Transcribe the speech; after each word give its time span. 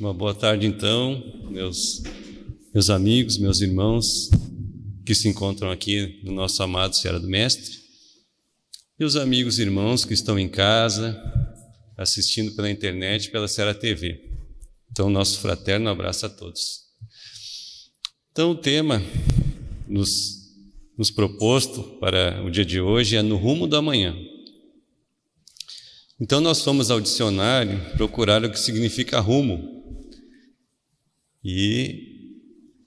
Uma 0.00 0.14
boa 0.14 0.34
tarde, 0.34 0.66
então, 0.66 1.22
meus, 1.50 2.02
meus 2.72 2.88
amigos, 2.88 3.36
meus 3.36 3.60
irmãos 3.60 4.30
que 5.04 5.14
se 5.14 5.28
encontram 5.28 5.70
aqui 5.70 6.22
no 6.24 6.32
nosso 6.32 6.62
amado 6.62 6.96
Senhora 6.96 7.20
do 7.20 7.28
Mestre, 7.28 7.78
e 8.98 9.04
os 9.04 9.14
amigos 9.14 9.58
e 9.58 9.62
irmãos 9.62 10.06
que 10.06 10.14
estão 10.14 10.38
em 10.38 10.48
casa, 10.48 11.20
assistindo 11.98 12.52
pela 12.52 12.70
internet, 12.70 13.30
pela 13.30 13.46
Serra 13.46 13.74
TV. 13.74 14.18
Então, 14.90 15.10
nosso 15.10 15.38
fraterno 15.38 15.90
abraço 15.90 16.24
a 16.24 16.30
todos. 16.30 16.80
Então, 18.32 18.52
o 18.52 18.56
tema 18.56 19.02
nos, 19.86 20.48
nos 20.96 21.10
proposto 21.10 21.82
para 22.00 22.42
o 22.42 22.50
dia 22.50 22.64
de 22.64 22.80
hoje 22.80 23.16
é 23.16 23.22
No 23.22 23.36
Rumo 23.36 23.66
do 23.66 23.76
Amanhã. 23.76 24.16
Então, 26.18 26.40
nós 26.40 26.62
fomos 26.62 26.90
ao 26.90 27.02
dicionário 27.02 27.78
procurar 27.98 28.42
o 28.42 28.50
que 28.50 28.58
significa 28.58 29.20
rumo 29.20 29.78
e 31.44 32.36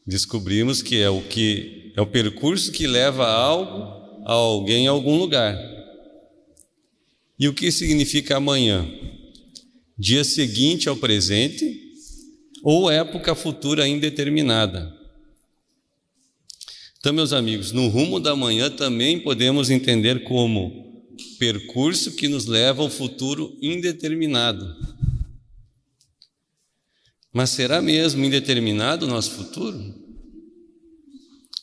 descobrimos 0.06 0.82
que 0.82 1.02
é 1.02 1.10
o 1.10 1.22
que 1.22 1.92
é 1.96 2.02
o 2.02 2.08
percurso 2.08 2.72
que 2.72 2.88
leva 2.88 3.28
algo 3.28 4.04
a 4.26 4.34
alguém 4.34 4.88
a 4.88 4.92
algum 4.92 5.18
lugar. 5.18 5.58
E 7.38 7.48
o 7.48 7.54
que 7.54 7.72
significa 7.72 8.38
amanhã? 8.38 8.88
Dia 9.98 10.24
seguinte 10.24 10.88
ao 10.88 10.96
presente 10.96 11.82
ou 12.64 12.90
época 12.90 13.36
futura 13.36 13.88
indeterminada. 13.88 14.92
Então, 16.98 17.12
meus 17.12 17.34
amigos, 17.34 17.74
no 17.74 17.90
rumo 17.90 18.20
da 18.20 18.34
manhã 18.34 18.70
também 18.70 19.20
podemos 19.20 19.70
entender 19.70 20.24
como 20.24 21.04
percurso 21.38 22.16
que 22.16 22.30
nos 22.30 22.46
leva 22.46 22.82
ao 22.82 22.90
futuro 22.90 23.58
indeterminado. 23.62 24.74
Mas 27.34 27.50
será 27.50 27.82
mesmo 27.82 28.24
indeterminado 28.24 29.08
o 29.08 29.10
nosso 29.10 29.32
futuro? 29.32 30.04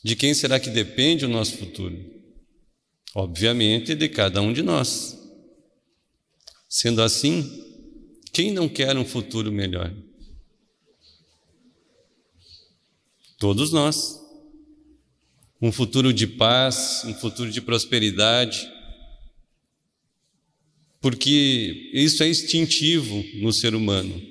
De 0.03 0.17
quem 0.17 0.33
será 0.33 0.59
que 0.59 0.69
depende 0.69 1.23
o 1.23 1.29
nosso 1.29 1.57
futuro? 1.57 1.97
Obviamente 3.15 3.95
de 3.95 4.09
cada 4.09 4.41
um 4.41 4.51
de 4.51 4.61
nós. 4.61 5.17
Sendo 6.67 7.01
assim, 7.01 7.49
quem 8.33 8.51
não 8.51 8.67
quer 8.67 8.97
um 8.97 9.05
futuro 9.05 9.49
melhor? 9.49 9.95
Todos 13.39 13.71
nós. 13.71 14.19
Um 15.61 15.71
futuro 15.71 16.11
de 16.11 16.27
paz, 16.27 17.03
um 17.05 17.13
futuro 17.13 17.49
de 17.49 17.61
prosperidade. 17.61 18.69
Porque 20.99 21.91
isso 21.93 22.23
é 22.23 22.27
instintivo 22.27 23.23
no 23.41 23.53
ser 23.53 23.73
humano 23.73 24.30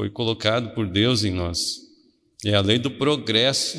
foi 0.00 0.08
colocado 0.08 0.74
por 0.74 0.90
Deus 0.90 1.24
em 1.24 1.30
nós. 1.30 1.76
É 2.42 2.54
a 2.54 2.62
lei 2.62 2.78
do 2.78 2.90
progresso, 2.90 3.78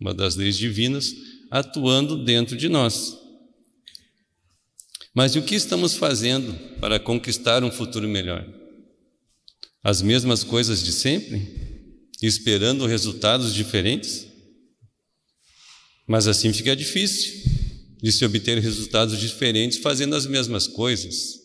uma 0.00 0.12
das 0.12 0.34
leis 0.34 0.58
divinas, 0.58 1.14
atuando 1.52 2.24
dentro 2.24 2.56
de 2.56 2.68
nós. 2.68 3.16
Mas 5.14 5.36
e 5.36 5.38
o 5.38 5.44
que 5.44 5.54
estamos 5.54 5.94
fazendo 5.94 6.52
para 6.80 6.98
conquistar 6.98 7.62
um 7.62 7.70
futuro 7.70 8.08
melhor? 8.08 8.44
As 9.84 10.02
mesmas 10.02 10.42
coisas 10.42 10.82
de 10.82 10.90
sempre? 10.90 12.10
Esperando 12.20 12.84
resultados 12.84 13.54
diferentes? 13.54 14.26
Mas 16.08 16.26
assim 16.26 16.52
fica 16.52 16.74
difícil 16.74 17.40
de 18.02 18.10
se 18.10 18.24
obter 18.24 18.58
resultados 18.58 19.20
diferentes 19.20 19.78
fazendo 19.78 20.16
as 20.16 20.26
mesmas 20.26 20.66
coisas. 20.66 21.43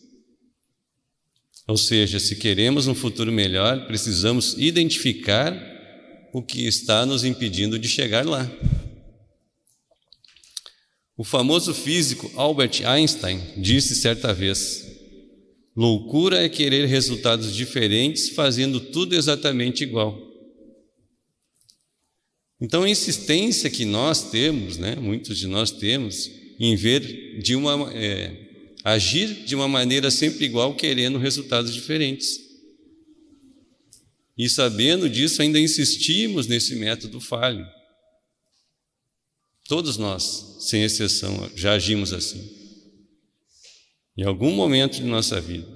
Ou 1.70 1.76
seja, 1.76 2.18
se 2.18 2.34
queremos 2.34 2.88
um 2.88 2.96
futuro 2.96 3.30
melhor, 3.30 3.86
precisamos 3.86 4.56
identificar 4.58 5.56
o 6.32 6.42
que 6.42 6.66
está 6.66 7.06
nos 7.06 7.22
impedindo 7.22 7.78
de 7.78 7.88
chegar 7.88 8.26
lá. 8.26 8.50
O 11.16 11.22
famoso 11.22 11.72
físico 11.72 12.28
Albert 12.34 12.84
Einstein 12.84 13.40
disse 13.56 13.94
certa 13.94 14.34
vez: 14.34 14.84
loucura 15.76 16.42
é 16.42 16.48
querer 16.48 16.86
resultados 16.86 17.54
diferentes 17.54 18.30
fazendo 18.30 18.80
tudo 18.80 19.14
exatamente 19.14 19.84
igual. 19.84 20.20
Então, 22.60 22.82
a 22.82 22.90
insistência 22.90 23.70
que 23.70 23.84
nós 23.84 24.28
temos, 24.28 24.76
né, 24.76 24.96
muitos 24.96 25.38
de 25.38 25.46
nós 25.46 25.70
temos, 25.70 26.28
em 26.58 26.74
ver 26.74 27.38
de 27.40 27.54
uma. 27.54 27.92
É, 27.94 28.49
agir 28.84 29.44
de 29.44 29.54
uma 29.54 29.68
maneira 29.68 30.10
sempre 30.10 30.44
igual, 30.44 30.74
querendo 30.74 31.18
resultados 31.18 31.72
diferentes. 31.74 32.38
E 34.36 34.48
sabendo 34.48 35.08
disso, 35.08 35.42
ainda 35.42 35.60
insistimos 35.60 36.46
nesse 36.46 36.74
método 36.76 37.20
falho. 37.20 37.66
Todos 39.68 39.96
nós, 39.96 40.56
sem 40.60 40.82
exceção, 40.82 41.50
já 41.54 41.74
agimos 41.74 42.12
assim. 42.12 42.50
Em 44.16 44.24
algum 44.24 44.50
momento 44.50 44.96
de 44.96 45.04
nossa 45.04 45.40
vida, 45.40 45.68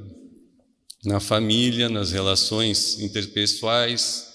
na 1.04 1.20
família, 1.20 1.88
nas 1.88 2.10
relações 2.10 2.98
interpessoais, 3.00 4.26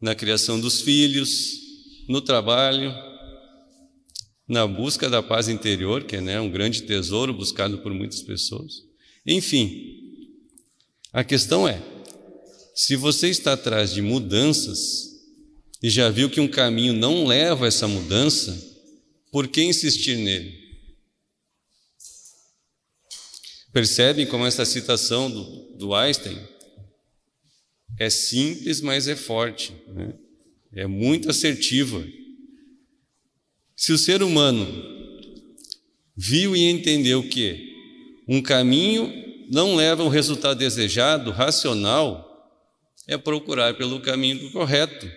na 0.00 0.14
criação 0.14 0.60
dos 0.60 0.82
filhos, 0.82 1.58
no 2.08 2.20
trabalho, 2.20 2.94
na 4.50 4.66
busca 4.66 5.08
da 5.08 5.22
paz 5.22 5.48
interior, 5.48 6.02
que 6.02 6.16
é 6.16 6.20
né, 6.20 6.40
um 6.40 6.50
grande 6.50 6.82
tesouro 6.82 7.32
buscado 7.32 7.78
por 7.78 7.94
muitas 7.94 8.20
pessoas. 8.20 8.82
Enfim, 9.24 9.96
a 11.12 11.22
questão 11.22 11.68
é: 11.68 11.80
se 12.74 12.96
você 12.96 13.28
está 13.28 13.52
atrás 13.52 13.94
de 13.94 14.02
mudanças 14.02 15.08
e 15.80 15.88
já 15.88 16.10
viu 16.10 16.28
que 16.28 16.40
um 16.40 16.48
caminho 16.48 16.92
não 16.92 17.24
leva 17.24 17.64
a 17.64 17.68
essa 17.68 17.86
mudança, 17.86 18.60
por 19.30 19.46
que 19.46 19.62
insistir 19.62 20.16
nele? 20.16 20.58
Percebem 23.72 24.26
como 24.26 24.44
essa 24.44 24.64
citação 24.64 25.30
do, 25.30 25.76
do 25.76 25.94
Einstein 25.94 26.36
é 27.96 28.10
simples, 28.10 28.80
mas 28.80 29.06
é 29.06 29.14
forte, 29.14 29.72
né? 29.86 30.12
é 30.72 30.88
muito 30.88 31.30
assertiva. 31.30 32.04
Se 33.80 33.94
o 33.94 33.98
ser 33.98 34.22
humano 34.22 34.66
viu 36.14 36.54
e 36.54 36.68
entendeu 36.68 37.26
que 37.26 38.22
um 38.28 38.42
caminho 38.42 39.10
não 39.50 39.74
leva 39.74 40.02
ao 40.02 40.10
resultado 40.10 40.58
desejado, 40.58 41.30
racional, 41.30 42.62
é 43.08 43.16
procurar 43.16 43.72
pelo 43.78 43.98
caminho 44.02 44.52
correto, 44.52 45.10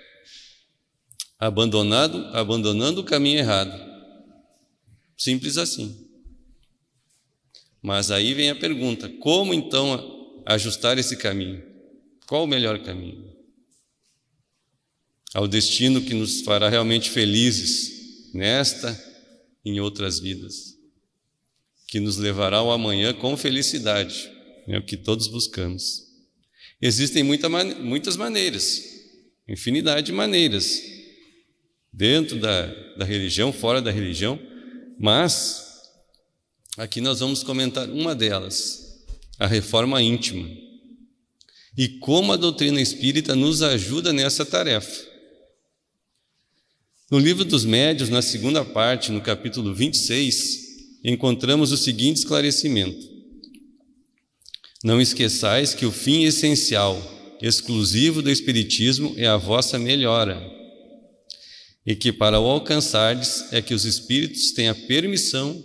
abandonado, 1.38 2.18
abandonando 2.28 3.02
o 3.02 3.03
caminho 3.03 3.40
errado. 3.40 3.78
Simples 5.18 5.57
assim. 5.57 6.07
Mas 7.81 8.12
aí 8.12 8.34
vem 8.34 8.50
a 8.50 8.56
pergunta: 8.56 9.09
como 9.19 9.53
então 9.53 10.41
ajustar 10.46 10.97
esse 10.97 11.18
caminho? 11.18 11.62
Qual 12.25 12.46
o 12.46 12.47
melhor 12.47 12.79
caminho? 12.79 13.29
Ao 15.34 15.50
destino 15.50 16.02
que 16.02 16.13
nos 16.13 16.44
fará 16.44 16.69
realmente 16.69 17.09
felizes, 17.09 17.92
nesta 18.33 18.91
e 19.63 19.69
em 19.71 19.79
outras 19.79 20.19
vidas, 20.19 20.77
que 21.88 21.99
nos 21.99 22.17
levará 22.17 22.57
ao 22.57 22.71
amanhã 22.71 23.13
com 23.13 23.38
felicidade, 23.38 24.31
é 24.67 24.77
o 24.77 24.83
que 24.83 24.97
todos 24.97 25.27
buscamos. 25.27 26.03
Existem 26.81 27.23
muita, 27.23 27.47
muitas 27.47 28.17
maneiras, 28.17 28.81
infinidade 29.47 30.07
de 30.07 30.11
maneiras, 30.11 30.81
dentro 31.91 32.39
da, 32.39 32.66
da 32.97 33.05
religião, 33.05 33.53
fora 33.53 33.81
da 33.81 33.91
religião, 33.91 34.39
mas 34.99 35.63
aqui 36.77 36.99
nós 36.99 37.19
vamos 37.19 37.43
comentar 37.43 37.88
uma 37.89 38.16
delas, 38.16 39.05
a 39.38 39.45
reforma 39.45 40.01
íntima, 40.01 40.49
e 41.77 41.88
como 41.99 42.34
a 42.34 42.37
doutrina 42.37 42.81
espírita 42.81 43.35
nos 43.35 43.61
ajuda 43.61 44.11
nessa 44.11 44.46
tarefa. 44.46 45.12
No 47.13 47.19
livro 47.19 47.45
dos 47.45 47.63
Médios, 47.63 48.09
na 48.09 48.23
segunda 48.23 48.65
parte, 48.65 49.11
no 49.11 49.21
capítulo 49.21 49.71
26, 49.71 50.97
encontramos 51.03 51.71
o 51.71 51.77
seguinte 51.77 52.17
esclarecimento: 52.17 53.07
Não 54.83 54.99
esqueçais 54.99 55.75
que 55.75 55.85
o 55.85 55.91
fim 55.91 56.23
essencial, 56.23 56.99
exclusivo 57.39 58.19
do 58.19 58.31
Espiritismo, 58.31 59.13
é 59.15 59.27
a 59.27 59.37
vossa 59.37 59.77
melhora, 59.77 60.41
e 61.85 61.95
que 61.95 62.11
para 62.11 62.39
o 62.39 62.49
alcançardes 62.49 63.45
é 63.51 63.61
que 63.61 63.75
os 63.75 63.85
Espíritos 63.85 64.51
têm 64.51 64.69
a 64.69 64.73
permissão 64.73 65.63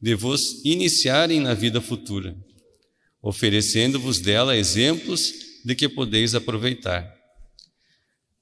de 0.00 0.14
vos 0.14 0.62
iniciarem 0.64 1.40
na 1.40 1.52
vida 1.52 1.78
futura, 1.82 2.34
oferecendo-vos 3.20 4.18
dela 4.18 4.56
exemplos 4.56 5.34
de 5.62 5.74
que 5.74 5.90
podeis 5.90 6.34
aproveitar. 6.34 7.15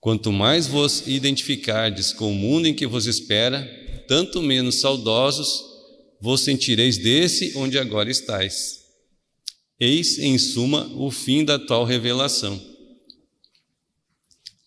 Quanto 0.05 0.31
mais 0.31 0.67
vos 0.67 1.07
identificardes 1.07 2.13
com 2.13 2.31
o 2.31 2.35
mundo 2.35 2.69
em 2.69 2.75
que 2.75 2.87
vos 2.87 3.07
espera, 3.07 3.65
tanto 4.07 4.43
menos 4.43 4.81
saudosos 4.81 5.65
vos 6.21 6.43
sentireis 6.43 6.99
desse 6.99 7.57
onde 7.57 7.79
agora 7.79 8.11
estáis. 8.11 8.81
Eis, 9.81 10.19
em 10.19 10.37
suma, 10.37 10.93
o 10.95 11.11
fim 11.11 11.43
da 11.43 11.59
tal 11.59 11.87
revelação. 11.87 12.63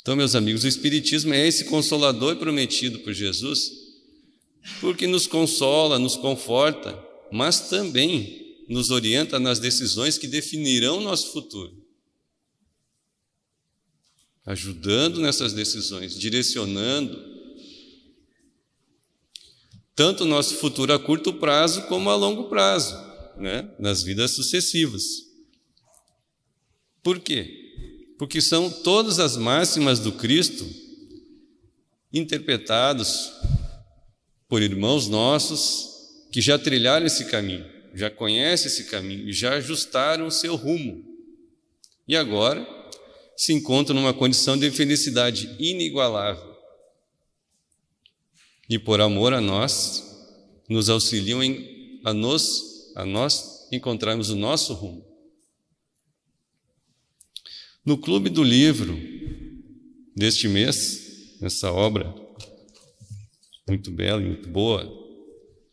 Então, 0.01 0.15
meus 0.15 0.33
amigos, 0.33 0.63
o 0.63 0.67
Espiritismo 0.67 1.35
é 1.35 1.47
esse 1.47 1.65
consolador 1.65 2.37
prometido 2.37 2.97
por 3.01 3.13
Jesus, 3.13 3.69
porque 4.81 5.05
nos 5.05 5.27
consola, 5.27 5.99
nos 5.99 6.15
conforta, 6.15 6.99
mas 7.31 7.69
também 7.69 8.55
nos 8.67 8.89
orienta 8.89 9.37
nas 9.37 9.59
decisões 9.59 10.17
que 10.17 10.25
definirão 10.25 10.99
nosso 10.99 11.31
futuro. 11.31 11.86
Ajudando 14.47 15.19
nessas 15.19 15.51
decisões, 15.51 16.17
direcionando 16.17 17.21
tanto 19.93 20.23
o 20.23 20.27
nosso 20.27 20.55
futuro 20.55 20.93
a 20.93 20.97
curto 20.97 21.33
prazo 21.33 21.81
como 21.87 22.09
a 22.09 22.15
longo 22.15 22.45
prazo, 22.45 22.95
né? 23.35 23.69
nas 23.77 24.03
vidas 24.03 24.31
sucessivas. 24.31 25.03
Por 27.03 27.19
quê? 27.19 28.15
Porque 28.17 28.39
são 28.39 28.69
todas 28.69 29.19
as 29.19 29.35
máximas 29.35 29.99
do 29.99 30.13
Cristo 30.13 30.65
interpretados 32.13 33.29
por 34.47 34.61
irmãos 34.61 35.09
nossos 35.09 36.29
que 36.31 36.39
já 36.39 36.57
trilharam 36.57 37.05
esse 37.05 37.25
caminho, 37.25 37.65
já 37.93 38.09
conhecem 38.09 38.67
esse 38.67 38.85
caminho 38.85 39.27
e 39.27 39.33
já 39.33 39.55
ajustaram 39.55 40.27
o 40.27 40.31
seu 40.31 40.55
rumo. 40.55 41.03
E 42.07 42.15
agora 42.15 42.76
se 43.37 43.53
encontram 43.53 43.95
numa 43.95 44.13
condição 44.13 44.57
de 44.57 44.71
felicidade 44.71 45.55
inigualável 45.59 46.57
e 48.69 48.77
por 48.77 48.99
amor 48.99 49.33
a 49.33 49.39
nós, 49.39 50.03
nos 50.67 50.89
auxiliam 50.89 51.41
em, 51.41 52.01
a, 52.03 52.13
nos, 52.13 52.91
a 52.95 53.05
nós 53.05 53.67
encontrarmos 53.71 54.29
o 54.29 54.35
nosso 54.35 54.73
rumo. 54.73 55.05
No 57.85 57.97
Clube 57.97 58.29
do 58.29 58.43
Livro 58.43 58.99
deste 60.13 60.47
mês, 60.47 61.37
nessa 61.39 61.71
obra 61.71 62.13
muito 63.67 63.91
bela 63.91 64.21
e 64.21 64.25
muito 64.25 64.49
boa, 64.49 65.05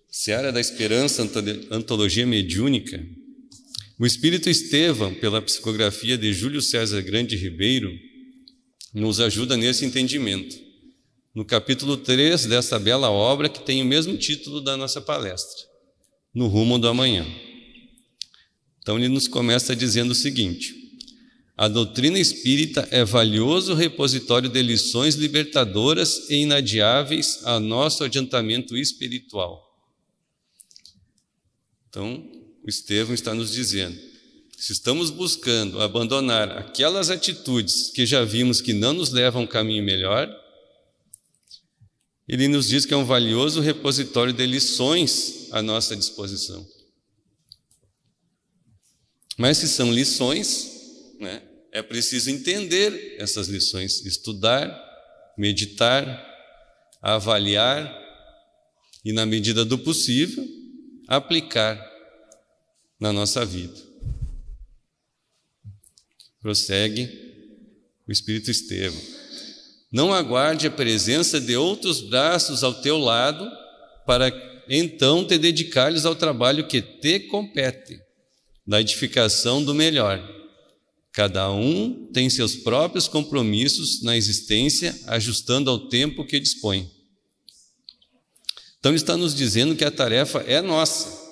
Seara 0.08 0.52
da 0.52 0.60
Esperança, 0.60 1.28
Antologia 1.70 2.24
Mediúnica, 2.24 3.04
o 3.98 4.06
Espírito 4.06 4.50
Estevão, 4.50 5.14
pela 5.14 5.40
psicografia 5.40 6.18
de 6.18 6.32
Júlio 6.32 6.60
César 6.60 7.00
Grande 7.02 7.36
Ribeiro, 7.36 7.90
nos 8.92 9.20
ajuda 9.20 9.56
nesse 9.56 9.84
entendimento 9.84 10.64
no 11.34 11.44
capítulo 11.44 11.96
3 11.96 12.46
dessa 12.46 12.78
bela 12.78 13.10
obra 13.10 13.48
que 13.48 13.60
tem 13.60 13.82
o 13.82 13.84
mesmo 13.84 14.16
título 14.16 14.60
da 14.60 14.76
nossa 14.76 15.00
palestra, 15.00 15.64
No 16.32 16.46
Rumo 16.46 16.78
do 16.78 16.86
Amanhã. 16.86 17.26
Então 18.80 18.96
ele 18.96 19.08
nos 19.08 19.26
começa 19.26 19.74
dizendo 19.74 20.12
o 20.12 20.14
seguinte: 20.14 20.72
a 21.56 21.66
doutrina 21.66 22.20
espírita 22.20 22.86
é 22.90 23.04
valioso 23.04 23.74
repositório 23.74 24.48
de 24.48 24.62
lições 24.62 25.16
libertadoras 25.16 26.30
e 26.30 26.36
inadiáveis 26.36 27.40
a 27.44 27.58
nosso 27.58 28.04
adiantamento 28.04 28.76
espiritual. 28.76 29.60
Então, 31.88 32.30
o 32.64 32.68
Estevão 32.68 33.14
está 33.14 33.34
nos 33.34 33.52
dizendo: 33.52 33.98
se 34.56 34.72
estamos 34.72 35.10
buscando 35.10 35.80
abandonar 35.80 36.50
aquelas 36.56 37.10
atitudes 37.10 37.90
que 37.90 38.06
já 38.06 38.24
vimos 38.24 38.60
que 38.60 38.72
não 38.72 38.94
nos 38.94 39.10
levam 39.10 39.42
a 39.42 39.44
um 39.44 39.46
caminho 39.46 39.84
melhor, 39.84 40.28
ele 42.26 42.48
nos 42.48 42.68
diz 42.68 42.86
que 42.86 42.94
é 42.94 42.96
um 42.96 43.04
valioso 43.04 43.60
repositório 43.60 44.32
de 44.32 44.46
lições 44.46 45.48
à 45.52 45.60
nossa 45.60 45.94
disposição. 45.94 46.66
Mas 49.36 49.58
se 49.58 49.68
são 49.68 49.92
lições, 49.92 50.70
né, 51.20 51.42
é 51.70 51.82
preciso 51.82 52.30
entender 52.30 53.16
essas 53.18 53.48
lições, 53.48 54.06
estudar, 54.06 54.72
meditar, 55.36 56.06
avaliar 57.02 57.92
e, 59.04 59.12
na 59.12 59.26
medida 59.26 59.64
do 59.64 59.78
possível, 59.78 60.46
aplicar 61.06 61.93
na 62.98 63.12
nossa 63.12 63.44
vida. 63.44 63.74
Prossegue 66.40 67.08
o 68.06 68.12
Espírito 68.12 68.50
Estevão. 68.50 69.00
Não 69.90 70.12
aguarde 70.12 70.66
a 70.66 70.70
presença 70.70 71.40
de 71.40 71.56
outros 71.56 72.00
braços 72.00 72.64
ao 72.64 72.74
teu 72.74 72.98
lado 72.98 73.48
para 74.06 74.30
então 74.68 75.24
te 75.24 75.38
dedicares 75.38 76.04
ao 76.04 76.14
trabalho 76.14 76.66
que 76.66 76.80
te 76.82 77.20
compete, 77.20 78.00
da 78.66 78.80
edificação 78.80 79.62
do 79.62 79.74
melhor. 79.74 80.22
Cada 81.12 81.50
um 81.52 82.10
tem 82.12 82.28
seus 82.28 82.56
próprios 82.56 83.06
compromissos 83.06 84.02
na 84.02 84.16
existência, 84.16 84.98
ajustando 85.06 85.70
ao 85.70 85.88
tempo 85.88 86.24
que 86.24 86.40
dispõe. 86.40 86.90
Então, 88.80 88.94
está 88.94 89.16
nos 89.16 89.34
dizendo 89.34 89.76
que 89.76 89.84
a 89.84 89.90
tarefa 89.90 90.40
é 90.40 90.60
nossa. 90.60 91.23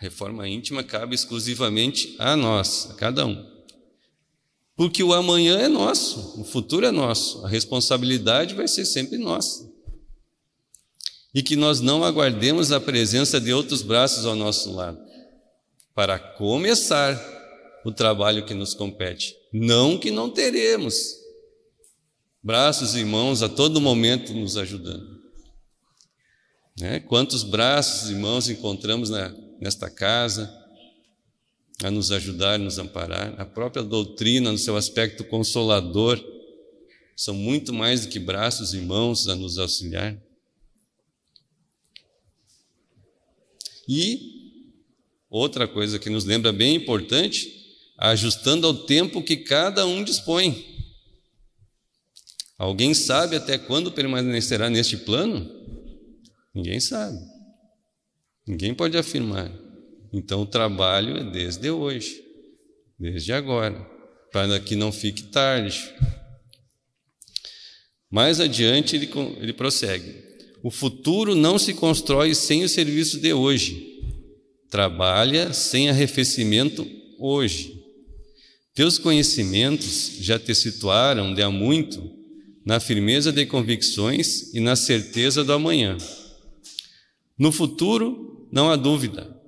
A 0.00 0.04
reforma 0.04 0.48
íntima 0.48 0.84
cabe 0.84 1.14
exclusivamente 1.14 2.14
a 2.18 2.36
nós, 2.36 2.88
a 2.90 2.94
cada 2.94 3.26
um. 3.26 3.58
Porque 4.76 5.02
o 5.02 5.12
amanhã 5.12 5.58
é 5.58 5.66
nosso, 5.66 6.40
o 6.40 6.44
futuro 6.44 6.86
é 6.86 6.92
nosso, 6.92 7.44
a 7.44 7.48
responsabilidade 7.48 8.54
vai 8.54 8.68
ser 8.68 8.84
sempre 8.84 9.18
nossa. 9.18 9.68
E 11.34 11.42
que 11.42 11.56
nós 11.56 11.80
não 11.80 12.04
aguardemos 12.04 12.70
a 12.70 12.80
presença 12.80 13.40
de 13.40 13.52
outros 13.52 13.82
braços 13.82 14.24
ao 14.24 14.36
nosso 14.36 14.72
lado, 14.72 14.98
para 15.96 16.16
começar 16.16 17.20
o 17.84 17.90
trabalho 17.90 18.46
que 18.46 18.54
nos 18.54 18.74
compete. 18.74 19.34
Não 19.52 19.98
que 19.98 20.12
não 20.12 20.30
teremos 20.30 21.16
braços 22.40 22.94
e 22.94 23.04
mãos 23.04 23.42
a 23.42 23.48
todo 23.48 23.80
momento 23.80 24.32
nos 24.32 24.56
ajudando. 24.56 25.18
Né? 26.78 27.00
Quantos 27.00 27.42
braços 27.42 28.10
e 28.10 28.14
mãos 28.14 28.48
encontramos 28.48 29.10
na, 29.10 29.34
nesta 29.60 29.90
casa, 29.90 30.52
a 31.82 31.90
nos 31.90 32.10
ajudar, 32.10 32.58
nos 32.58 32.78
amparar. 32.78 33.40
A 33.40 33.44
própria 33.44 33.82
doutrina, 33.82 34.50
no 34.50 34.58
seu 34.58 34.76
aspecto 34.76 35.24
consolador, 35.24 36.22
são 37.16 37.34
muito 37.34 37.72
mais 37.72 38.02
do 38.02 38.08
que 38.08 38.18
braços 38.18 38.74
e 38.74 38.78
mãos 38.78 39.28
a 39.28 39.34
nos 39.34 39.58
auxiliar. 39.58 40.20
E 43.88 44.54
outra 45.30 45.66
coisa 45.66 45.98
que 45.98 46.10
nos 46.10 46.24
lembra 46.24 46.52
bem 46.52 46.76
importante, 46.76 47.50
ajustando 47.96 48.66
ao 48.66 48.74
tempo 48.74 49.22
que 49.22 49.36
cada 49.36 49.86
um 49.86 50.04
dispõe. 50.04 50.64
Alguém 52.58 52.92
sabe 52.92 53.36
até 53.36 53.56
quando 53.56 53.92
permanecerá 53.92 54.68
neste 54.68 54.96
plano? 54.96 55.48
Ninguém 56.52 56.80
sabe. 56.80 57.18
Ninguém 58.48 58.72
pode 58.72 58.96
afirmar. 58.96 59.52
Então 60.10 60.40
o 60.40 60.46
trabalho 60.46 61.18
é 61.18 61.24
desde 61.30 61.70
hoje, 61.70 62.24
desde 62.98 63.30
agora, 63.30 63.78
para 64.32 64.58
que 64.58 64.74
não 64.74 64.90
fique 64.90 65.24
tarde. 65.24 65.78
Mais 68.10 68.40
adiante 68.40 68.96
ele, 68.96 69.10
ele 69.38 69.52
prossegue: 69.52 70.14
O 70.62 70.70
futuro 70.70 71.34
não 71.34 71.58
se 71.58 71.74
constrói 71.74 72.34
sem 72.34 72.64
o 72.64 72.68
serviço 72.68 73.20
de 73.20 73.34
hoje. 73.34 74.00
Trabalha 74.70 75.52
sem 75.52 75.90
arrefecimento 75.90 76.86
hoje. 77.18 77.78
Teus 78.74 78.96
conhecimentos 78.96 80.16
já 80.20 80.38
te 80.38 80.54
situaram 80.54 81.34
de 81.34 81.42
há 81.42 81.50
muito 81.50 82.16
na 82.64 82.80
firmeza 82.80 83.30
de 83.30 83.44
convicções 83.44 84.54
e 84.54 84.60
na 84.60 84.76
certeza 84.76 85.44
do 85.44 85.52
amanhã. 85.52 85.98
No 87.38 87.52
futuro, 87.52 88.27
não 88.50 88.70
há 88.70 88.76
dúvida, 88.76 89.38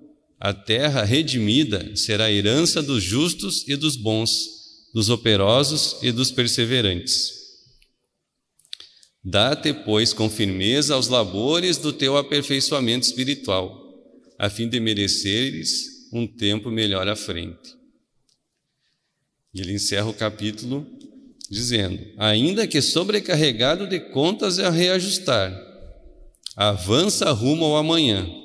a 0.40 0.54
terra 0.54 1.04
redimida 1.04 1.94
será 1.94 2.24
a 2.24 2.32
herança 2.32 2.82
dos 2.82 3.04
justos 3.04 3.68
e 3.68 3.76
dos 3.76 3.94
bons, 3.94 4.30
dos 4.94 5.10
operosos 5.10 5.98
e 6.02 6.10
dos 6.10 6.30
perseverantes. 6.30 7.38
Dá-te, 9.22 9.74
pois, 9.74 10.14
com 10.14 10.30
firmeza 10.30 10.94
aos 10.94 11.08
labores 11.08 11.76
do 11.76 11.92
teu 11.92 12.16
aperfeiçoamento 12.16 13.06
espiritual, 13.06 13.78
a 14.38 14.48
fim 14.48 14.66
de 14.66 14.80
mereceres 14.80 16.08
um 16.10 16.26
tempo 16.26 16.70
melhor 16.70 17.06
à 17.06 17.14
frente. 17.14 17.76
E 19.52 19.60
ele 19.60 19.74
encerra 19.74 20.08
o 20.08 20.14
capítulo 20.14 20.86
dizendo: 21.50 22.02
Ainda 22.16 22.66
que 22.66 22.80
sobrecarregado 22.80 23.86
de 23.86 24.00
contas 24.00 24.58
a 24.58 24.70
reajustar, 24.70 25.54
avança 26.56 27.30
rumo 27.30 27.66
ao 27.66 27.76
amanhã 27.76 28.39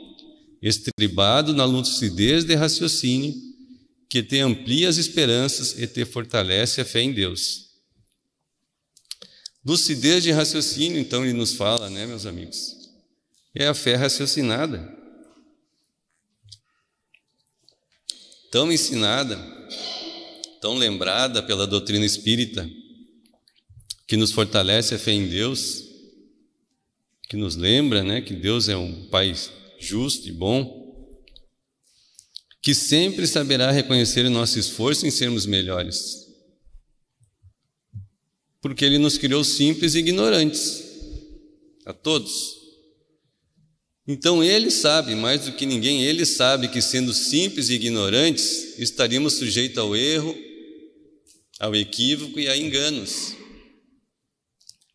estribado 0.62 1.53
na 1.53 1.65
lucidez 1.65 2.43
de 2.43 2.55
raciocínio, 2.55 3.33
que 4.09 4.24
te 4.24 4.39
amplia 4.39 4.89
as 4.89 4.97
esperanças 4.97 5.77
e 5.77 5.88
te 5.88 6.05
fortalece 6.05 6.81
a 6.81 6.85
fé 6.85 7.01
em 7.01 7.12
Deus. 7.12 7.65
Lucidez 9.65 10.24
de 10.24 10.31
raciocínio, 10.31 11.00
então, 11.00 11.24
ele 11.24 11.33
nos 11.33 11.53
fala, 11.53 11.89
né, 11.89 12.05
meus 12.05 12.25
amigos? 12.25 12.75
É 13.53 13.67
a 13.67 13.74
fé 13.74 13.95
raciocinada. 13.95 14.93
Tão 18.51 18.71
ensinada, 18.71 19.38
tão 20.62 20.75
lembrada 20.75 21.41
pela 21.41 21.65
doutrina 21.65 22.05
espírita, 22.05 22.69
que 24.07 24.15
nos 24.15 24.31
fortalece 24.31 24.93
a 24.93 25.00
fé 25.00 25.12
em 25.12 25.27
Deus, 25.27 25.83
que 27.27 27.35
nos 27.35 27.55
lembra 27.55 28.03
né, 28.03 28.21
que 28.21 28.33
Deus 28.33 28.69
é 28.69 28.77
um 28.77 29.07
Pai 29.09 29.33
justo 29.79 30.27
e 30.27 30.32
bom, 30.32 30.86
que 32.62 32.74
sempre 32.74 33.27
saberá 33.27 33.72
reconhecer 33.72 34.25
o 34.25 34.29
nosso 34.29 34.58
esforço 34.58 35.05
em 35.05 35.12
sermos 35.12 35.46
melhores. 35.46 36.25
Porque 38.60 38.84
Ele 38.84 38.98
nos 38.98 39.17
criou 39.17 39.44
simples 39.44 39.94
e 39.94 40.00
ignorantes, 40.00 40.84
a 41.86 41.94
todos. 41.94 42.55
Então 44.08 44.44
Ele 44.44 44.72
sabe, 44.72 45.13
mais 45.13 45.46
do 45.46 45.53
que 45.53 45.65
ninguém, 45.65 46.03
Ele 46.03 46.25
sabe 46.25 46.67
que 46.67 46.82
sendo 46.82 47.13
simples 47.13 47.70
e 47.70 47.74
ignorantes, 47.74 48.79
estaríamos 48.79 49.34
sujeitos 49.34 49.77
ao 49.77 49.96
erro, 49.96 50.36
ao 51.60 51.75
equívoco 51.75 52.39
e 52.39 52.48
a 52.48 52.58
enganos. 52.58 53.36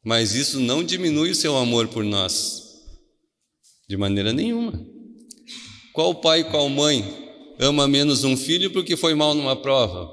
Mas 0.03 0.35
isso 0.35 0.59
não 0.59 0.83
diminui 0.83 1.31
o 1.31 1.37
seu 1.37 1.57
amor 1.57 1.89
por 1.89 2.05
nós, 2.05 2.70
de 3.91 3.97
maneira 3.97 4.33
nenhuma. 4.33 4.87
Qual 5.93 6.15
pai, 6.21 6.49
qual 6.49 6.69
mãe 6.69 7.03
ama 7.59 7.89
menos 7.89 8.23
um 8.23 8.37
filho 8.37 8.71
porque 8.71 8.97
foi 8.97 9.15
mal 9.15 9.35
numa 9.35 9.61
prova, 9.61 10.09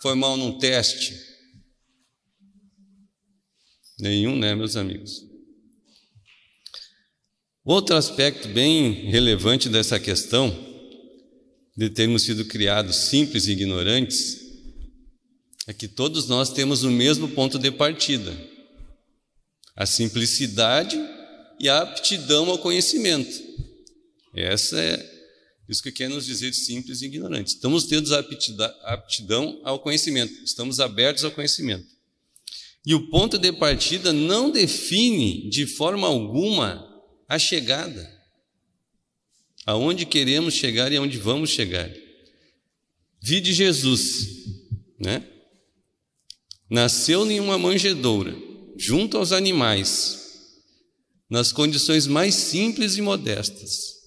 foi 0.00 0.14
mal 0.14 0.36
num 0.36 0.56
teste? 0.60 1.12
Nenhum, 3.98 4.36
né, 4.36 4.54
meus 4.54 4.76
amigos? 4.76 5.26
Outro 7.64 7.96
aspecto 7.96 8.46
bem 8.46 9.10
relevante 9.10 9.68
dessa 9.68 9.98
questão, 9.98 10.56
de 11.76 11.90
termos 11.90 12.22
sido 12.22 12.44
criados 12.44 12.94
simples 12.94 13.48
e 13.48 13.52
ignorantes, 13.52 14.38
é 15.66 15.72
que 15.72 15.88
todos 15.88 16.28
nós 16.28 16.52
temos 16.52 16.84
o 16.84 16.90
mesmo 16.92 17.28
ponto 17.30 17.58
de 17.58 17.72
partida 17.72 18.32
a 19.74 19.84
simplicidade 19.84 20.96
e 21.60 21.68
a 21.68 21.82
aptidão 21.82 22.48
ao 22.48 22.58
conhecimento. 22.58 23.30
Essa 24.34 24.80
é 24.80 25.20
isso 25.68 25.82
que 25.82 25.92
quer 25.92 26.08
nos 26.08 26.24
dizer 26.26 26.54
simples 26.54 27.02
e 27.02 27.06
ignorantes. 27.06 27.54
Estamos 27.54 27.84
tendo 27.84 28.12
aptidão 28.84 29.60
ao 29.62 29.78
conhecimento, 29.78 30.32
estamos 30.42 30.80
abertos 30.80 31.22
ao 31.22 31.30
conhecimento. 31.30 31.86
E 32.84 32.94
o 32.94 33.10
ponto 33.10 33.38
de 33.38 33.52
partida 33.52 34.12
não 34.12 34.50
define 34.50 35.50
de 35.50 35.66
forma 35.66 36.08
alguma 36.08 36.88
a 37.28 37.38
chegada. 37.38 38.18
Aonde 39.66 40.06
queremos 40.06 40.54
chegar 40.54 40.90
e 40.90 40.96
aonde 40.96 41.18
vamos 41.18 41.50
chegar. 41.50 41.88
Vide 43.22 43.52
Jesus, 43.52 44.26
né? 44.98 45.22
Nasceu 46.70 47.30
em 47.30 47.38
uma 47.38 47.58
manjedoura 47.58 48.34
junto 48.78 49.18
aos 49.18 49.30
animais, 49.30 50.19
nas 51.30 51.52
condições 51.52 52.06
mais 52.06 52.34
simples 52.34 52.96
e 52.96 53.02
modestas. 53.02 54.00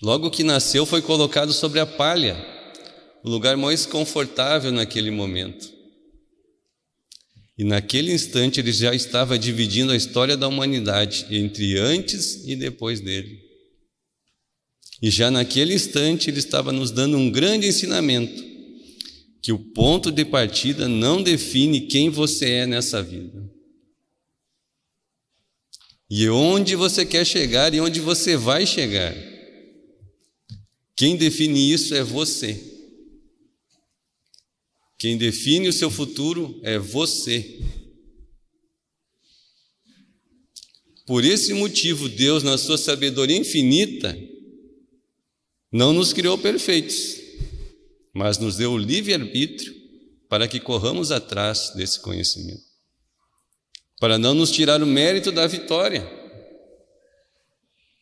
Logo 0.00 0.30
que 0.30 0.44
nasceu, 0.44 0.86
foi 0.86 1.02
colocado 1.02 1.52
sobre 1.52 1.80
a 1.80 1.86
palha, 1.86 2.36
o 3.24 3.28
lugar 3.28 3.56
mais 3.56 3.84
confortável 3.84 4.70
naquele 4.70 5.10
momento. 5.10 5.70
E 7.58 7.64
naquele 7.64 8.12
instante 8.12 8.60
ele 8.60 8.72
já 8.72 8.94
estava 8.94 9.38
dividindo 9.38 9.92
a 9.92 9.96
história 9.96 10.36
da 10.36 10.48
humanidade 10.48 11.26
entre 11.30 11.78
antes 11.78 12.46
e 12.46 12.56
depois 12.56 13.00
dele. 13.00 13.38
E 15.02 15.10
já 15.10 15.30
naquele 15.30 15.74
instante 15.74 16.30
ele 16.30 16.38
estava 16.38 16.72
nos 16.72 16.90
dando 16.90 17.16
um 17.16 17.30
grande 17.30 17.66
ensinamento 17.66 18.42
que 19.42 19.52
o 19.52 19.58
ponto 19.58 20.10
de 20.12 20.24
partida 20.24 20.88
não 20.88 21.20
define 21.20 21.82
quem 21.88 22.08
você 22.08 22.50
é 22.50 22.66
nessa 22.66 23.02
vida. 23.02 23.51
E 26.14 26.28
onde 26.28 26.76
você 26.76 27.06
quer 27.06 27.24
chegar 27.24 27.72
e 27.72 27.80
onde 27.80 27.98
você 27.98 28.36
vai 28.36 28.66
chegar. 28.66 29.14
Quem 30.94 31.16
define 31.16 31.72
isso 31.72 31.94
é 31.94 32.02
você. 32.02 32.60
Quem 34.98 35.16
define 35.16 35.68
o 35.68 35.72
seu 35.72 35.90
futuro 35.90 36.60
é 36.62 36.78
você. 36.78 37.58
Por 41.06 41.24
esse 41.24 41.54
motivo, 41.54 42.10
Deus, 42.10 42.42
na 42.42 42.58
sua 42.58 42.76
sabedoria 42.76 43.38
infinita, 43.38 44.14
não 45.72 45.94
nos 45.94 46.12
criou 46.12 46.36
perfeitos 46.36 47.22
mas 48.12 48.38
nos 48.38 48.56
deu 48.56 48.72
o 48.72 48.78
livre-arbítrio 48.78 49.74
para 50.28 50.46
que 50.46 50.60
corramos 50.60 51.10
atrás 51.10 51.72
desse 51.74 52.00
conhecimento. 52.00 52.71
Para 54.02 54.18
não 54.18 54.34
nos 54.34 54.50
tirar 54.50 54.82
o 54.82 54.86
mérito 54.86 55.30
da 55.30 55.46
vitória, 55.46 56.04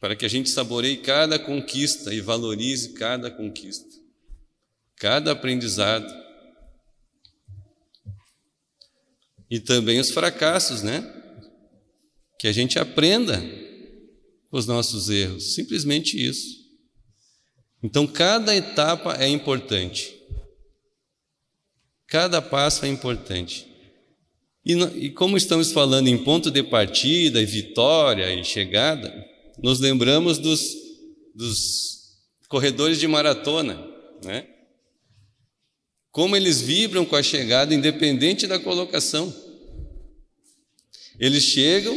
para 0.01 0.17
que 0.17 0.25
a 0.25 0.29
gente 0.31 0.49
saboreie 0.49 0.97
cada 0.97 1.39
conquista 1.39 2.15
e 2.15 2.23
valorize 2.23 2.95
cada 2.95 3.31
conquista, 3.31 3.87
cada 4.97 5.33
aprendizado. 5.33 6.11
E 9.51 9.61
também 9.61 10.01
os 10.01 10.11
fracassos, 10.11 10.83
né? 10.83 11.05
Que 12.39 12.49
a 12.49 12.53
gente 12.53 12.79
aprenda 12.79 13.39
os 14.51 14.65
nossos 14.65 15.11
erros, 15.11 15.55
simplesmente 15.55 16.19
isso. 16.19 16.67
Então, 17.83 18.07
cada 18.07 18.57
etapa 18.57 19.19
é 19.23 19.29
importante. 19.29 20.19
Cada 22.07 22.41
passo 22.41 22.87
é 22.87 22.89
importante. 22.89 23.70
E, 24.65 24.75
e, 24.75 25.11
como 25.11 25.37
estamos 25.37 25.73
falando 25.73 26.09
em 26.09 26.19
ponto 26.19 26.51
de 26.51 26.63
partida, 26.63 27.41
e 27.41 27.47
vitória 27.47 28.33
e 28.35 28.45
chegada, 28.45 29.13
nos 29.63 29.81
lembramos 29.81 30.39
dos, 30.39 30.75
dos 31.35 32.19
corredores 32.49 32.99
de 32.99 33.09
maratona, 33.09 33.83
né? 34.25 34.47
Como 36.11 36.37
eles 36.37 36.61
vibram 36.61 37.05
com 37.05 37.17
a 37.17 37.23
chegada, 37.23 37.75
independente 37.75 38.47
da 38.47 38.59
colocação. 38.59 39.33
Eles 41.19 41.45
chegam, 41.45 41.97